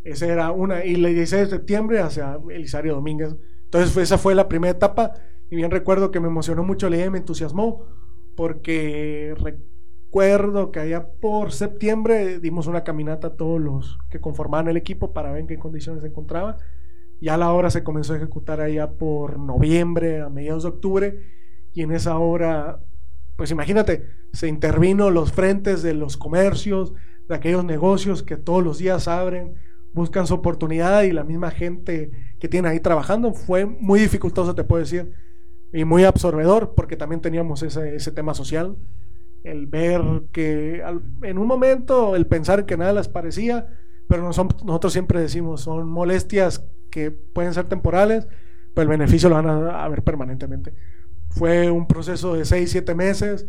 [0.03, 3.33] Esa era una, y el 16 de septiembre hacia Elisario Domínguez.
[3.63, 5.13] Entonces, esa fue la primera etapa.
[5.49, 7.85] Y bien recuerdo que me emocionó mucho la idea y me entusiasmó,
[8.35, 14.75] porque recuerdo que allá por septiembre dimos una caminata a todos los que conformaban el
[14.75, 16.57] equipo para ver en qué condiciones se encontraba.
[17.21, 21.40] Ya la obra se comenzó a ejecutar allá por noviembre, a mediados de octubre,
[21.73, 22.79] y en esa hora,
[23.35, 26.93] pues imagínate, se intervino los frentes de los comercios,
[27.27, 29.55] de aquellos negocios que todos los días abren,
[29.93, 33.33] buscan su oportunidad y la misma gente que tiene ahí trabajando.
[33.33, 35.13] Fue muy dificultoso, te puedo decir,
[35.73, 38.77] y muy absorbedor, porque también teníamos ese, ese tema social.
[39.43, 40.01] El ver
[40.31, 40.83] que
[41.23, 43.67] en un momento, el pensar que nada les parecía,
[44.07, 48.27] pero nosotros siempre decimos, son molestias que pueden ser temporales,
[48.73, 50.73] pero el beneficio lo van a, a ver permanentemente.
[51.31, 53.47] Fue un proceso de 6, 7 meses,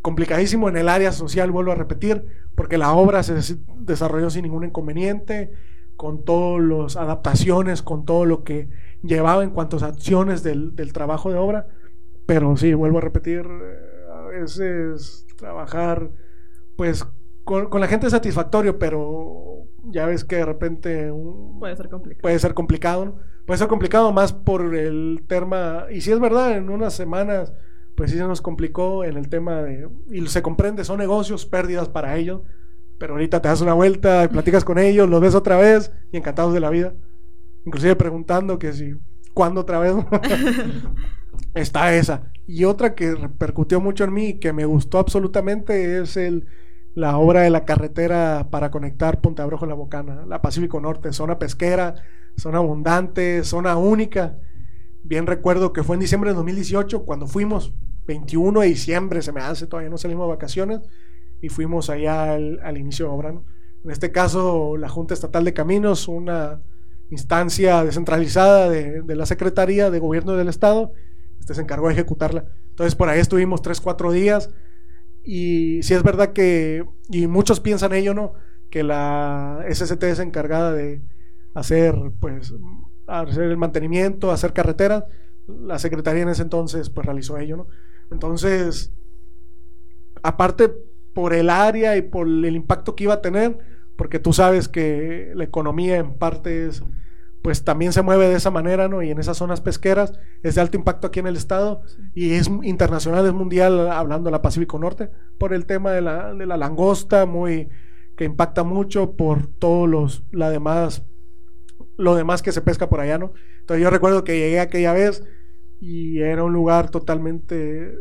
[0.00, 2.24] complicadísimo en el área social, vuelvo a repetir,
[2.54, 5.52] porque la obra se desarrolló sin ningún inconveniente
[5.96, 8.68] con todas las adaptaciones, con todo lo que
[9.02, 11.68] llevaba en cuanto a acciones del, trabajo de obra.
[12.26, 16.10] Pero sí, vuelvo a repetir, eh, a veces trabajar
[16.76, 17.06] pues
[17.44, 21.12] con, la gente es satisfactorio, pero ya ves que de repente
[21.58, 22.22] puede ser complicado.
[22.22, 23.16] Puede ser complicado,
[23.46, 27.52] puede ser complicado más por el tema, y si es verdad, en unas semanas
[27.94, 31.88] pues sí se nos complicó en el tema de, y se comprende, son negocios, pérdidas
[31.88, 32.40] para ellos,
[32.98, 36.54] pero ahorita te das una vuelta, platicas con ellos, los ves otra vez y encantados
[36.54, 36.94] de la vida.
[37.66, 38.94] Inclusive preguntando que si,
[39.34, 39.94] ¿cuándo otra vez?
[41.54, 42.30] Está esa.
[42.46, 46.46] Y otra que repercutió mucho en mí y que me gustó absolutamente es el,
[46.94, 51.38] la obra de la carretera para conectar Punta Abrojo La Bocana, la Pacífico Norte, zona
[51.38, 51.94] pesquera,
[52.36, 54.38] zona abundante, zona única.
[55.02, 57.74] Bien recuerdo que fue en diciembre de 2018 cuando fuimos,
[58.06, 60.80] 21 de diciembre se me hace, todavía no salimos de vacaciones
[61.40, 63.30] y fuimos allá al, inicio de obra.
[63.84, 66.60] En este caso, la Junta Estatal de Caminos, una
[67.10, 70.92] instancia descentralizada de, la Secretaría de Gobierno del Estado,
[71.40, 72.44] este se encargó de ejecutarla.
[72.70, 74.50] Entonces, por ahí estuvimos tres, cuatro días.
[75.24, 78.34] Y si es verdad que, y muchos piensan ello, ¿no?
[78.70, 81.02] Que la SST es encargada de
[81.54, 82.54] hacer, pues,
[83.06, 85.04] hacer el mantenimiento, hacer carreteras.
[85.46, 87.66] La Secretaría en ese entonces, pues, realizó ello, ¿no?
[88.10, 88.92] Entonces,
[90.22, 90.72] aparte
[91.14, 93.58] por el área y por el impacto que iba a tener,
[93.96, 96.82] porque tú sabes que la economía en partes
[97.42, 99.02] pues también se mueve de esa manera, ¿no?
[99.02, 100.12] Y en esas zonas pesqueras
[100.44, 101.82] es de alto impacto aquí en el estado
[102.14, 106.32] y es internacional, es mundial, hablando de la Pacífico Norte, por el tema de la,
[106.34, 107.68] de la langosta, muy
[108.16, 111.04] que impacta mucho por todos los, la demás,
[111.96, 113.32] lo demás que se pesca por allá, ¿no?
[113.60, 115.24] Entonces yo recuerdo que llegué aquella vez
[115.80, 117.94] y era un lugar totalmente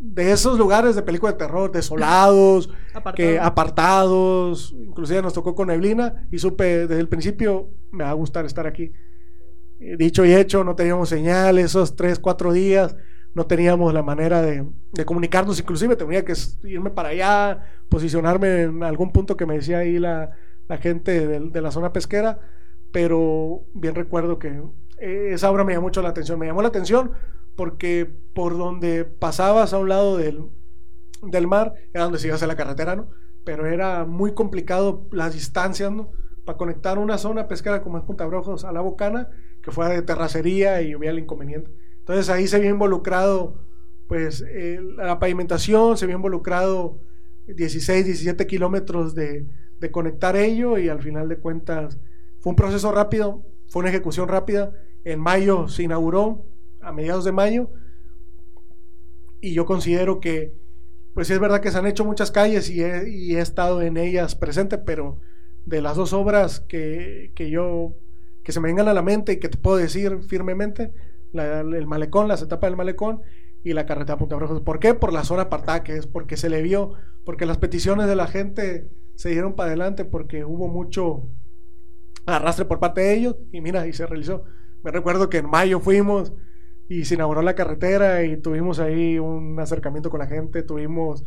[0.00, 2.70] de esos lugares de película de terror, desolados,
[3.16, 8.14] que apartados, inclusive nos tocó con neblina y supe desde el principio me va a
[8.14, 8.92] gustar estar aquí.
[9.80, 12.96] Eh, dicho y hecho, no teníamos señal esos tres, cuatro días,
[13.34, 14.66] no teníamos la manera de,
[15.04, 16.34] comunicarnos, inclusive tenía que
[16.64, 20.32] irme para allá, posicionarme en algún punto que me decía ahí la,
[20.80, 22.40] gente de, la zona pesquera,
[22.92, 24.62] pero bien recuerdo que
[24.98, 27.12] eh, esa obra me llamó mucho la atención, me llamó la atención
[27.56, 30.44] porque por donde pasabas a un lado del,
[31.22, 33.10] del mar era donde se iba a la carretera, ¿no?
[33.44, 35.92] Pero era muy complicado las distancias.
[36.44, 39.28] Para conectar una zona pesquera como es Punta Brojos a la Bocana,
[39.62, 41.70] que fuera de terracería y hubiera el inconveniente.
[41.98, 43.64] Entonces ahí se había involucrado,
[44.06, 44.42] pues,
[44.96, 47.00] la pavimentación, se había involucrado
[47.48, 49.46] 16, 17 kilómetros de,
[49.80, 51.98] de conectar ello y al final de cuentas
[52.40, 54.72] fue un proceso rápido, fue una ejecución rápida.
[55.04, 56.44] En mayo se inauguró,
[56.80, 57.70] a mediados de mayo,
[59.40, 60.54] y yo considero que,
[61.14, 64.78] pues es verdad que se han hecho muchas calles y he, estado en ellas presente,
[64.78, 65.18] pero
[65.66, 67.94] de las dos obras que, que, yo,
[68.42, 70.92] que se me vengan a la mente y que te puedo decir firmemente,
[71.32, 73.20] el malecón, las etapas del malecón
[73.64, 74.60] y la carretera Punta Brejos.
[74.62, 74.94] ¿Por qué?
[74.94, 78.26] Por la zona apartada que es, porque se le vio, porque las peticiones de la
[78.26, 81.28] gente se dieron para adelante, porque hubo mucho
[82.36, 84.44] arrastre por parte de ellos y mira, y se realizó.
[84.82, 86.32] Me recuerdo que en mayo fuimos
[86.88, 91.24] y se inauguró la carretera y tuvimos ahí un acercamiento con la gente, tuvimos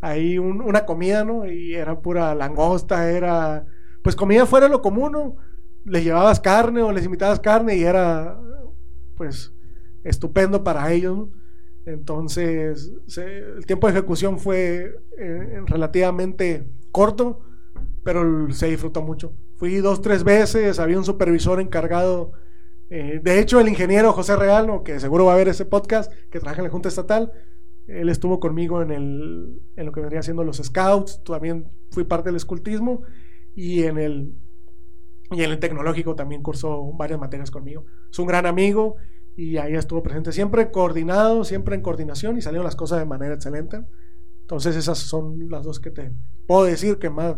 [0.00, 1.46] ahí una comida, ¿no?
[1.46, 3.66] Y era pura langosta, era
[4.02, 5.36] pues comida fuera de lo común, ¿no?
[5.84, 8.40] Les llevabas carne o les invitabas carne y era
[9.16, 9.52] pues
[10.04, 11.28] estupendo para ellos,
[11.84, 17.40] Entonces, el tiempo de ejecución fue eh, relativamente corto,
[18.04, 19.32] pero se disfrutó mucho.
[19.62, 22.32] Fui dos, tres veces, había un supervisor encargado
[22.90, 26.40] eh, de hecho, el ingeniero José Real, que seguro va a ver ese podcast, que
[26.40, 27.30] trabaja en la Junta Estatal,
[27.86, 32.30] él estuvo conmigo en, el, en lo que vendría siendo los scouts, también fui parte
[32.30, 33.02] del escultismo
[33.54, 34.34] y en el,
[35.30, 37.84] y en el tecnológico también cursó varias materias conmigo.
[38.10, 38.96] Es un gran amigo
[39.36, 43.36] y ahí estuvo presente, siempre coordinado, siempre en coordinación y salieron las cosas de manera
[43.36, 43.80] excelente.
[44.40, 46.12] Entonces esas son las dos que te
[46.48, 47.36] puedo decir que más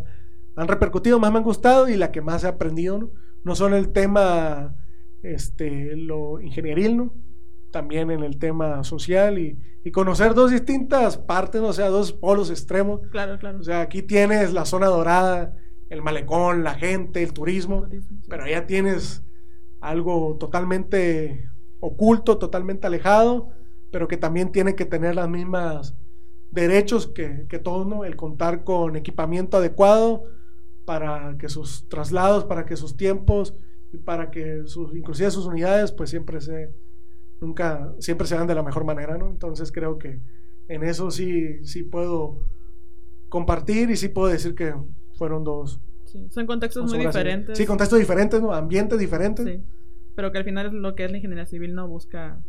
[0.56, 2.98] han repercutido, más me han gustado y la que más he aprendido.
[2.98, 3.10] No,
[3.44, 4.74] no solo el tema
[5.22, 7.14] este, lo ingenieril, ¿no?
[7.72, 9.58] También en el tema social y,
[9.92, 13.02] conocer dos distintas partes, o sea, dos polos extremos.
[13.10, 13.58] Claro, claro.
[13.58, 15.56] O sea, aquí tienes la zona dorada,
[15.90, 17.86] el malecón, la gente, el turismo,
[18.26, 19.22] pero allá tienes
[19.82, 21.50] algo totalmente
[21.80, 23.50] oculto, totalmente alejado,
[23.92, 25.94] pero que también tiene que tener las mismas
[26.50, 28.06] derechos que, que todos, ¿no?
[28.06, 30.24] El contar con equipamiento adecuado
[30.84, 33.54] para que sus traslados, para que sus tiempos
[33.98, 36.70] para que sus, inclusive sus unidades pues siempre se,
[37.40, 39.28] nunca, siempre se dan de la mejor manera, ¿no?
[39.28, 40.20] Entonces creo que
[40.68, 42.40] en eso sí, sí puedo
[43.28, 44.74] compartir y sí puedo decir que
[45.16, 45.80] fueron dos.
[46.30, 47.56] son contextos muy diferentes.
[47.56, 48.52] Sí, contextos diferentes, ¿no?
[48.52, 49.46] Ambientes diferentes.
[49.46, 49.62] Sí.
[50.14, 52.40] Pero que al final es lo que es la ingeniería civil no busca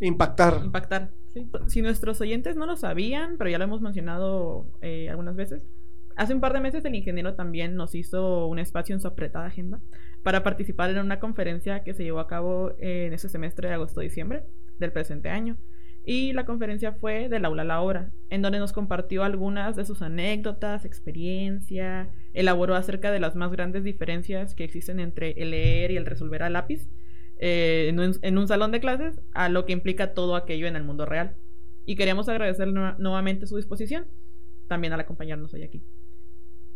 [0.00, 0.60] impactar.
[0.64, 1.50] Impactar, sí.
[1.66, 5.66] Si nuestros oyentes no lo sabían, pero ya lo hemos mencionado eh, algunas veces,
[6.18, 9.46] hace un par de meses el ingeniero también nos hizo un espacio en su apretada
[9.46, 9.80] agenda
[10.22, 14.42] para participar en una conferencia que se llevó a cabo en ese semestre de agosto-diciembre
[14.78, 15.56] del presente año.
[16.04, 19.84] Y la conferencia fue del aula a la obra, en donde nos compartió algunas de
[19.84, 25.90] sus anécdotas, experiencia, elaboró acerca de las más grandes diferencias que existen entre el leer
[25.90, 26.88] y el resolver a lápiz
[27.40, 27.88] eh,
[28.22, 31.36] en, un, salón de clases, a lo que implica todo aquello en el mundo real.
[31.84, 34.06] Y queríamos agradecerle nuevamente su disposición,
[34.66, 35.82] también al acompañarnos hoy aquí.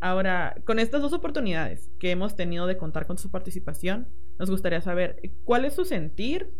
[0.02, 4.80] Ahora, con estas dos oportunidades que hemos tenido de contar con su participación, nos gustaría
[4.80, 6.50] saber cuál es su sentir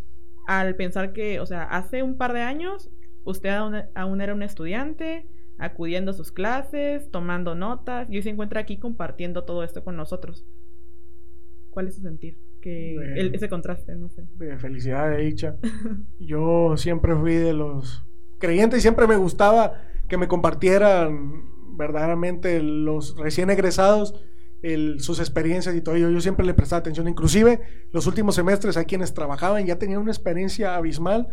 [0.47, 2.89] al pensar que, o sea, hace un par de años
[3.25, 5.27] usted aún, era un estudiante,
[5.57, 9.97] acudiendo a sus clases, tomando notas, y hoy se encuentra aquí compartiendo todo esto con
[9.97, 10.45] nosotros.
[11.69, 12.37] ¿Cuál es su sentir?
[12.61, 12.95] Que
[13.33, 14.23] ese contraste, no sé.
[14.37, 15.57] De felicidad, de dicha.
[16.17, 18.05] Yo siempre fui de los
[18.39, 24.15] creyentes y siempre me gustaba que me compartieran verdaderamente los recién egresados,
[24.97, 26.09] sus experiencias y todo ello.
[26.09, 27.07] Yo siempre le prestaba atención.
[27.07, 27.59] Inclusive
[27.91, 31.27] los últimos semestres hay quienes trabajaban ya tenían una experiencia abismal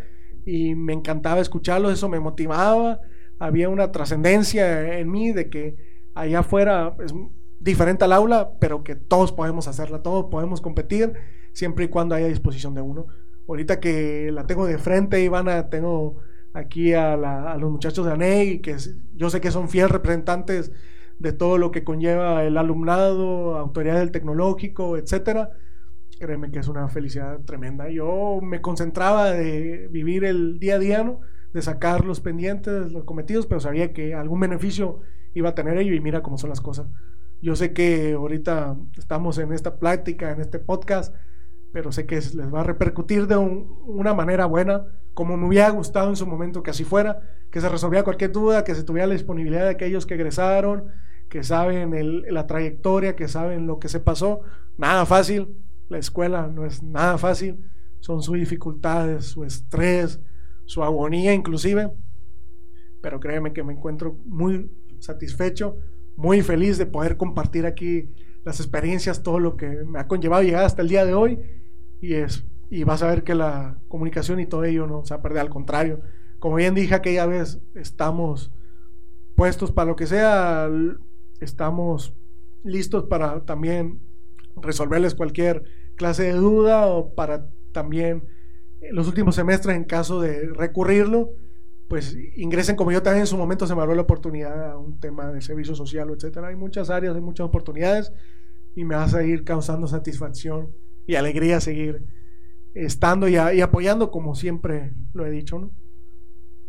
[0.45, 3.01] y me encantaba escucharlos, eso me motivaba.
[3.38, 5.76] Había una trascendencia en mí de que
[6.14, 7.14] allá afuera es
[7.61, 11.12] diferente al aula, pero que todos podemos hacerla, todos podemos competir
[11.53, 13.07] siempre y cuando haya disposición de uno.
[13.49, 16.16] Ahorita que la tengo de frente, Ivana, tengo
[16.55, 17.16] aquí a,
[17.57, 18.76] los muchachos de ANEI, que
[19.14, 20.72] yo sé que son fieles representantes
[21.18, 25.51] de todo lo que conlleva el alumnado, autoridad del tecnológico, etcétera.
[26.18, 27.88] Créeme que es una felicidad tremenda.
[27.90, 31.18] Yo me concentraba de vivir el día a día,
[31.53, 35.01] de sacar los pendientes, los cometidos, pero sabía que algún beneficio
[35.34, 36.88] iba a tener ello y mira cómo son las cosas.
[37.42, 41.14] Yo sé que ahorita estamos en esta plática, en este podcast,
[41.72, 44.84] pero sé que les va a repercutir de una manera buena,
[45.14, 48.64] como me hubiera gustado en su momento que así fuera, que se resolviera cualquier duda,
[48.64, 50.86] que se tuviera la disponibilidad de aquellos que egresaron,
[51.28, 51.92] que saben
[52.32, 54.40] la trayectoria, que saben lo que se pasó.
[54.76, 55.56] Nada fácil,
[55.88, 57.58] la escuela no es nada fácil,
[58.00, 60.20] son sus dificultades, su estrés,
[60.64, 61.90] su agonía inclusive,
[63.02, 65.78] pero créeme que me encuentro muy satisfecho,
[66.16, 68.11] muy feliz de poder compartir aquí
[68.44, 71.38] las experiencias, todo lo que me ha conllevado llegar hasta el día de hoy
[72.00, 75.18] y, es, y vas a ver que la comunicación y todo ello no se va
[75.18, 76.01] a perder, al contrario.
[76.39, 78.53] Como bien dije aquella vez, estamos
[79.41, 80.68] dispuestos para lo que sea.
[81.41, 82.14] Estamos
[82.62, 84.01] listos para también
[84.57, 85.64] resolverles cualquier
[85.97, 88.25] clase de duda o para también
[88.93, 91.31] los últimos semestres en caso de recurrirlo,
[91.89, 95.01] pues ingresen como yo también en su momento se me abrió la oportunidad a un
[95.01, 96.49] tema de servicio social, etcétera.
[96.49, 98.12] Hay muchas áreas, hay muchas oportunidades
[98.77, 100.71] y me vas a ir causando satisfacción
[101.07, 102.20] y alegría seguir
[102.75, 105.71] estando y, y apoyando como siempre lo he dicho, ¿no?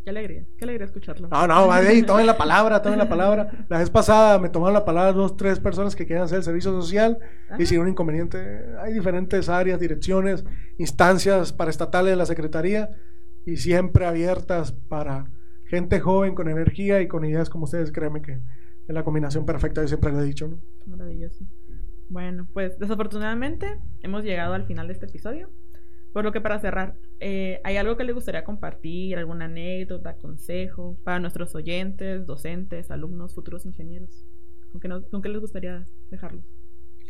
[0.03, 1.27] Qué alegría, qué alegría escucharlo.
[1.27, 3.65] No, no, ahí, tomen la palabra, tomen la palabra.
[3.69, 6.71] La vez pasada me tomaron la palabra dos, tres personas que querían hacer el servicio
[6.71, 7.19] social
[7.59, 8.65] y sin un inconveniente.
[8.81, 10.43] Hay diferentes áreas, direcciones,
[10.79, 12.89] instancias para estatales de la Secretaría
[13.45, 15.25] y siempre abiertas para
[15.67, 17.91] gente joven con energía y con ideas como ustedes.
[17.91, 18.41] Créanme que
[18.87, 20.57] es la combinación perfecta, yo siempre lo he dicho, ¿no?
[20.87, 21.45] Maravilloso.
[22.09, 25.49] Bueno, pues desafortunadamente hemos llegado al final de este episodio.
[26.13, 29.17] Por lo que para cerrar, eh, ¿hay algo que le gustaría compartir?
[29.17, 34.25] ¿Alguna anécdota, consejo para nuestros oyentes, docentes, alumnos, futuros ingenieros?
[34.71, 36.43] ¿Con qué, les gustaría dejarlos?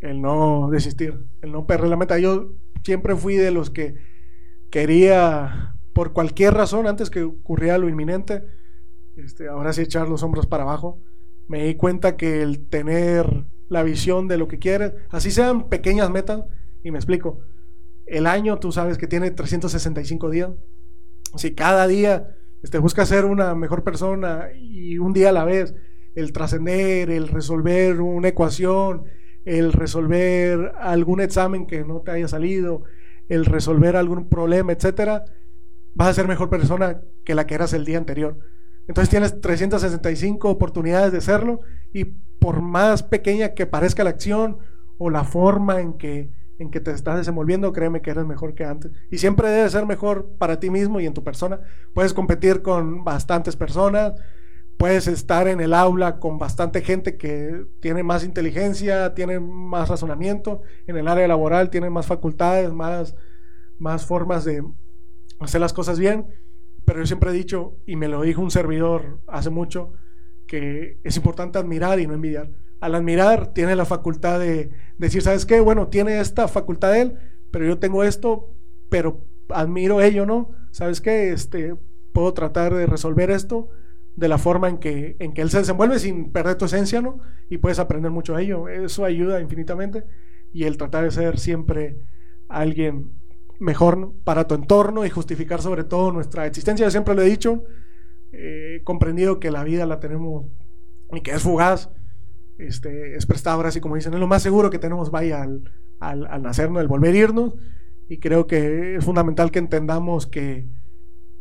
[0.00, 2.18] El no desistir, el no perder la meta.
[2.18, 2.52] Yo
[2.84, 3.96] siempre fui de los que
[4.70, 8.44] quería, por cualquier razón, antes que ocurriera lo inminente,
[9.16, 11.00] este, ahora sí echar los hombros para abajo.
[11.48, 16.10] Me di cuenta que el tener la visión de lo que quieres, así sean pequeñas
[16.10, 16.44] metas,
[16.84, 17.40] y me explico,
[18.06, 20.50] el año tú sabes que tiene 365 días.
[21.36, 25.74] Si cada día este, busca ser una mejor persona y un día a la vez,
[26.14, 29.04] el trascender, el resolver una ecuación,
[29.44, 32.84] el resolver algún examen que no te haya salido,
[33.28, 35.24] el resolver algún problema, etcétera,
[35.94, 38.38] vas a ser mejor persona que la que eras el día anterior.
[38.88, 41.60] Entonces tienes 365 oportunidades de serlo
[41.92, 44.58] y por más pequeña que parezca la acción
[44.98, 46.30] o la forma en que
[46.62, 48.92] en que te estás desenvolviendo, créeme que eres mejor que antes.
[49.10, 51.60] Y siempre debe ser mejor para ti mismo y en tu persona.
[51.92, 54.14] Puedes competir con bastantes personas,
[54.78, 60.62] puedes estar en el aula con bastante gente que tiene más inteligencia, tiene más razonamiento,
[60.86, 63.14] en el área laboral tiene más facultades, más,
[63.78, 64.62] más formas de
[65.40, 66.26] hacer las cosas bien.
[66.84, 69.92] Pero yo siempre he dicho, y me lo dijo un servidor hace mucho,
[70.46, 75.46] que es importante admirar y no envidiar al admirar, tiene la facultad de decir, ¿sabes
[75.46, 75.60] qué?
[75.60, 77.14] Bueno, tiene esta facultad él,
[77.52, 78.56] pero yo tengo esto,
[78.88, 80.50] pero admiro ello, ¿no?
[80.72, 81.30] ¿Sabes qué?
[81.30, 81.76] Este,
[82.12, 83.68] puedo tratar de resolver esto
[84.16, 87.20] de la forma en que, en que él se desenvuelve sin perder tu esencia, ¿no?
[87.48, 88.68] Y puedes aprender mucho de ello.
[88.68, 90.04] Eso ayuda infinitamente.
[90.52, 92.00] Y el tratar de ser siempre
[92.48, 93.12] alguien
[93.60, 96.84] mejor para tu entorno y justificar sobre todo nuestra existencia.
[96.84, 97.62] Yo siempre lo he dicho,
[98.32, 100.46] he comprendido que la vida la tenemos
[101.12, 101.88] y que es fugaz
[102.66, 105.62] este, es prestado así como dicen, es lo más seguro que tenemos vaya al,
[106.00, 107.54] al, al nacernos, el volver a irnos,
[108.08, 110.66] y creo que es fundamental que entendamos que,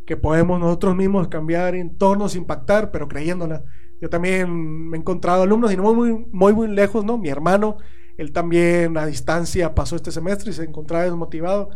[0.05, 3.63] que podemos nosotros mismos cambiar entornos, impactar, pero creyéndola.
[3.99, 7.17] Yo también me he encontrado alumnos y no muy, muy, muy lejos, ¿no?
[7.17, 7.77] Mi hermano,
[8.17, 11.69] él también a distancia pasó este semestre y se encontraba desmotivado,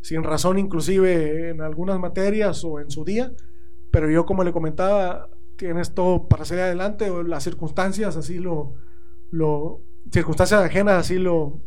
[0.00, 3.32] sin razón inclusive en algunas materias o en su día,
[3.90, 8.74] pero yo como le comentaba, tienes todo para salir adelante, o las circunstancias así lo,
[9.30, 11.60] lo circunstancias ajenas así lo,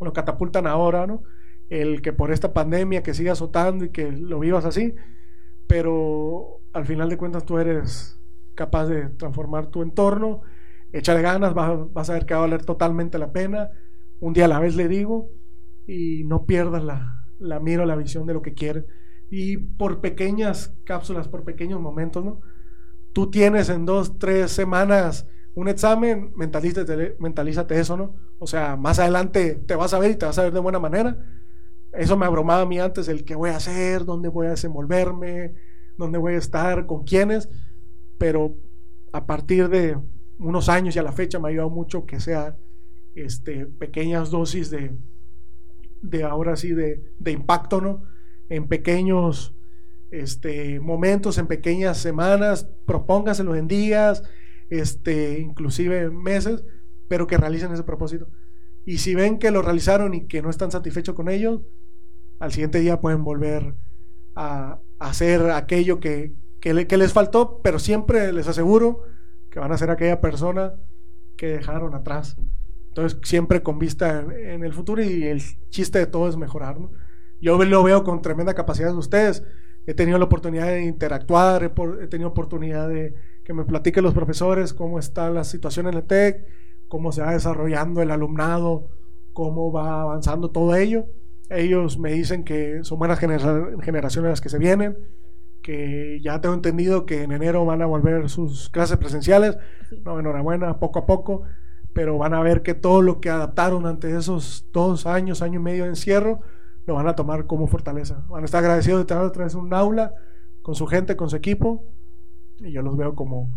[0.00, 1.22] lo catapultan ahora, ¿no?
[1.70, 4.94] El que por esta pandemia que siga azotando y que lo vivas así,
[5.66, 8.18] pero al final de cuentas tú eres
[8.54, 10.42] capaz de transformar tu entorno,
[10.92, 13.70] échale ganas, vas, vas a ver que va a valer totalmente la pena,
[14.20, 15.30] un día a la vez le digo,
[15.86, 18.84] y no pierdas la, la mira, la visión de lo que quieres.
[19.30, 22.40] Y por pequeñas cápsulas, por pequeños momentos, ¿no?
[23.12, 25.26] tú tienes en dos, tres semanas
[25.58, 28.14] un examen, mentalízate, mentalízate eso, ¿no?
[28.38, 30.78] O sea, más adelante te vas a ver y te vas a ver de buena
[30.78, 31.18] manera.
[31.92, 35.54] Eso me abrumaba a mí antes, el qué voy a hacer, dónde voy a desenvolverme,
[35.96, 37.48] dónde voy a estar, con quiénes.
[38.18, 38.54] Pero
[39.12, 39.98] a partir de
[40.38, 42.56] unos años y a la fecha me ha ayudado mucho que sea
[43.16, 44.96] este, pequeñas dosis de,
[46.02, 48.04] de ahora sí, de, de impacto, ¿no?
[48.48, 49.56] En pequeños
[50.12, 54.22] este, momentos, en pequeñas semanas, propóngaselos en días,
[54.70, 56.64] este, inclusive meses,
[57.08, 58.28] pero que realicen ese propósito.
[58.84, 61.62] Y si ven que lo realizaron y que no están satisfechos con ello,
[62.38, 63.74] al siguiente día pueden volver
[64.34, 69.04] a, hacer aquello que, que, les faltó, pero siempre les aseguro
[69.48, 70.74] que van a ser aquella persona
[71.36, 72.36] que dejaron atrás.
[72.88, 76.78] Entonces, siempre con vista en, el futuro y el chiste de todo es mejorar.
[77.40, 79.44] Yo lo veo con tremenda capacidad de ustedes
[79.88, 83.14] he tenido la oportunidad de interactuar, he, tenido oportunidad de
[83.48, 86.44] que me platiquen los profesores cómo está la situación en el TEC,
[86.86, 88.90] cómo se va desarrollando el alumnado,
[89.32, 91.06] cómo va avanzando todo ello.
[91.48, 94.98] Ellos me dicen que son buenas generaciones las que se vienen,
[95.62, 99.56] que ya tengo entendido que en enero van a volver sus clases presenciales.
[100.04, 101.44] No, enhorabuena, poco a poco,
[101.94, 105.62] pero van a ver que todo lo que adaptaron ante esos dos años, año y
[105.62, 106.40] medio de encierro,
[106.84, 108.26] lo van a tomar como fortaleza.
[108.28, 110.12] Van a estar agradecidos de tener otra vez un aula
[110.60, 111.86] con su gente, con su equipo,
[112.60, 113.52] y yo los veo como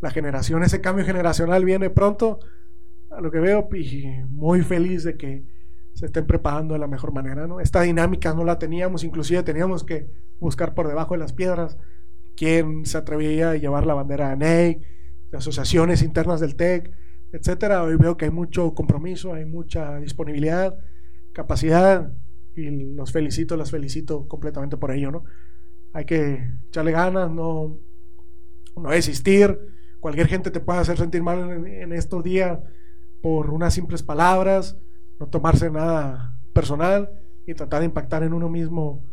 [0.00, 2.40] la generación, ese cambio generacional viene pronto,
[3.10, 5.44] a lo que veo, y muy feliz de que
[5.94, 7.46] se estén preparando de la mejor manera.
[7.46, 7.60] ¿no?
[7.60, 10.08] Esta dinámica no la teníamos, inclusive teníamos que
[10.40, 11.78] buscar por debajo de las piedras
[12.36, 14.80] quién se atrevía a llevar la bandera de NEI,
[15.30, 16.92] de asociaciones internas del TEC,
[17.32, 17.82] etcétera.
[17.82, 20.76] Hoy veo que hay mucho compromiso, hay mucha disponibilidad,
[21.32, 22.12] capacidad
[22.56, 25.24] y los felicito, las felicito completamente por ello, ¿no?
[25.92, 27.78] Hay que echarle ganas, no,
[28.76, 29.58] no desistir.
[30.00, 32.58] Cualquier gente te puede hacer sentir mal en, estos días
[33.22, 34.76] por unas simples palabras,
[35.20, 37.10] no tomarse nada personal
[37.46, 39.04] y tratar de impactar en uno mismo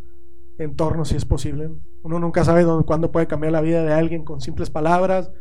[0.58, 1.70] entorno si es posible.
[2.02, 5.32] Uno nunca sabe cuándo puede cambiar la vida de alguien con simples palabras,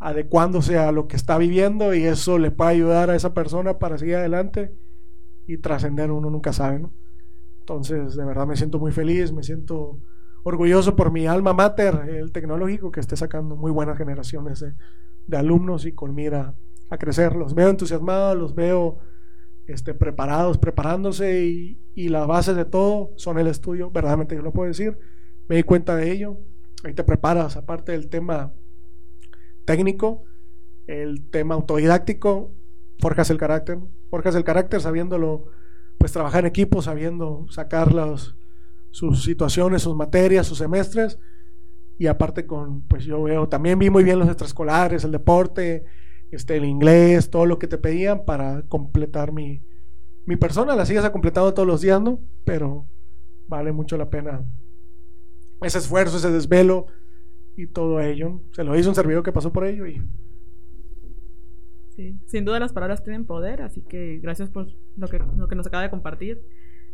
[0.00, 3.96] adecuándose a lo que está viviendo y eso le puede ayudar a esa persona para
[3.96, 4.74] seguir adelante
[5.46, 6.84] y trascender, uno nunca sabe.
[7.60, 9.98] Entonces, de verdad me siento muy feliz, me siento
[10.44, 14.64] orgulloso por mi alma mater, el tecnológico, que esté sacando muy buenas generaciones
[15.26, 16.54] de, alumnos y con mira
[16.90, 17.34] a crecer.
[17.34, 18.98] Los veo entusiasmados, los veo
[19.66, 24.52] este, preparados, preparándose y, y las bases de todo son el estudio, verdaderamente yo lo
[24.52, 24.98] puedo decir,
[25.48, 26.36] me di cuenta de ello,
[26.84, 28.52] ahí te preparas, aparte del tema
[29.64, 30.24] técnico,
[30.86, 32.52] el tema autodidáctico,
[32.98, 33.78] forjas el carácter,
[34.10, 35.46] forjas el carácter sabiéndolo,
[35.96, 37.92] pues trabajar en equipo, sabiendo sacar
[38.94, 41.18] sus situaciones, sus materias, sus semestres,
[41.98, 45.84] y aparte con, pues yo veo, también vi muy bien los extraescolares, el deporte,
[46.30, 49.64] este, el inglés, todo lo que te pedían para completar mi,
[50.26, 50.76] mi persona.
[50.76, 52.20] La sigues completado todos los días, ¿no?
[52.44, 52.86] Pero
[53.48, 54.44] vale mucho la pena
[55.60, 56.86] ese esfuerzo, ese desvelo
[57.56, 58.42] y todo ello.
[58.52, 60.00] Se lo hizo un servidor que pasó por ello y...
[61.96, 65.56] Sí, sin duda las palabras tienen poder, así que gracias por lo que, lo que
[65.56, 66.42] nos acaba de compartir.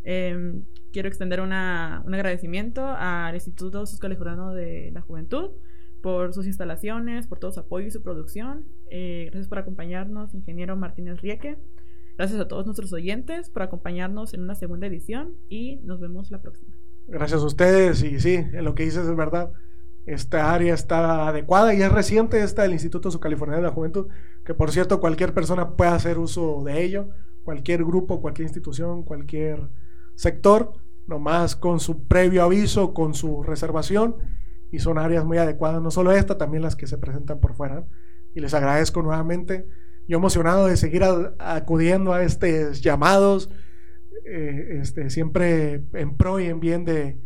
[0.03, 0.63] Em,
[0.93, 5.51] quiero extender una, un agradecimiento al Instituto Suscalifurano de la Juventud,
[6.03, 8.65] por sus instalaciones, por todo su apoyo y su producción.
[8.91, 11.59] Eh, gracias por acompañarnos, ingeniero Martínez Rieke.
[12.17, 16.41] Gracias a todos nuestros oyentes por acompañarnos en una segunda edición y nos vemos la
[16.41, 16.75] próxima.
[17.09, 19.51] Gracias a ustedes y sí, lo que dices es verdad.
[20.07, 24.09] Esta área está adecuada y es reciente esta del Instituto California de la Juventud,
[24.45, 27.11] que por cierto cualquier persona puede hacer uso de ello,
[27.45, 29.69] cualquier grupo, cualquier institución, cualquier
[30.21, 30.75] sector,
[31.07, 34.17] nomás con su previo aviso, con su reservación
[34.71, 37.87] y son áreas muy adecuadas, no solo esta, también las que se presentan por fuera.
[38.35, 39.67] Y les agradezco nuevamente.
[40.07, 41.05] Yo emocionado de seguir
[41.39, 43.51] acudiendo a estos llamados,
[44.27, 47.19] eh, este, siempre en pro y en bien de,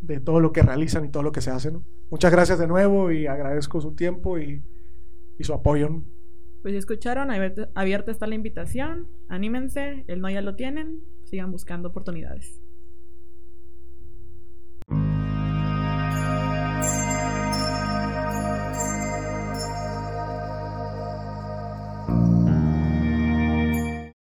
[0.00, 1.70] de, todo lo que realizan y todo lo que se hace.
[2.10, 4.60] Muchas gracias de nuevo y agradezco su tiempo y,
[5.38, 6.02] y su apoyo.
[6.62, 7.30] Pues escucharon,
[7.74, 11.02] abierta está la invitación, anímense, el no ya lo tienen,
[11.34, 12.60] sigan buscando oportunidades.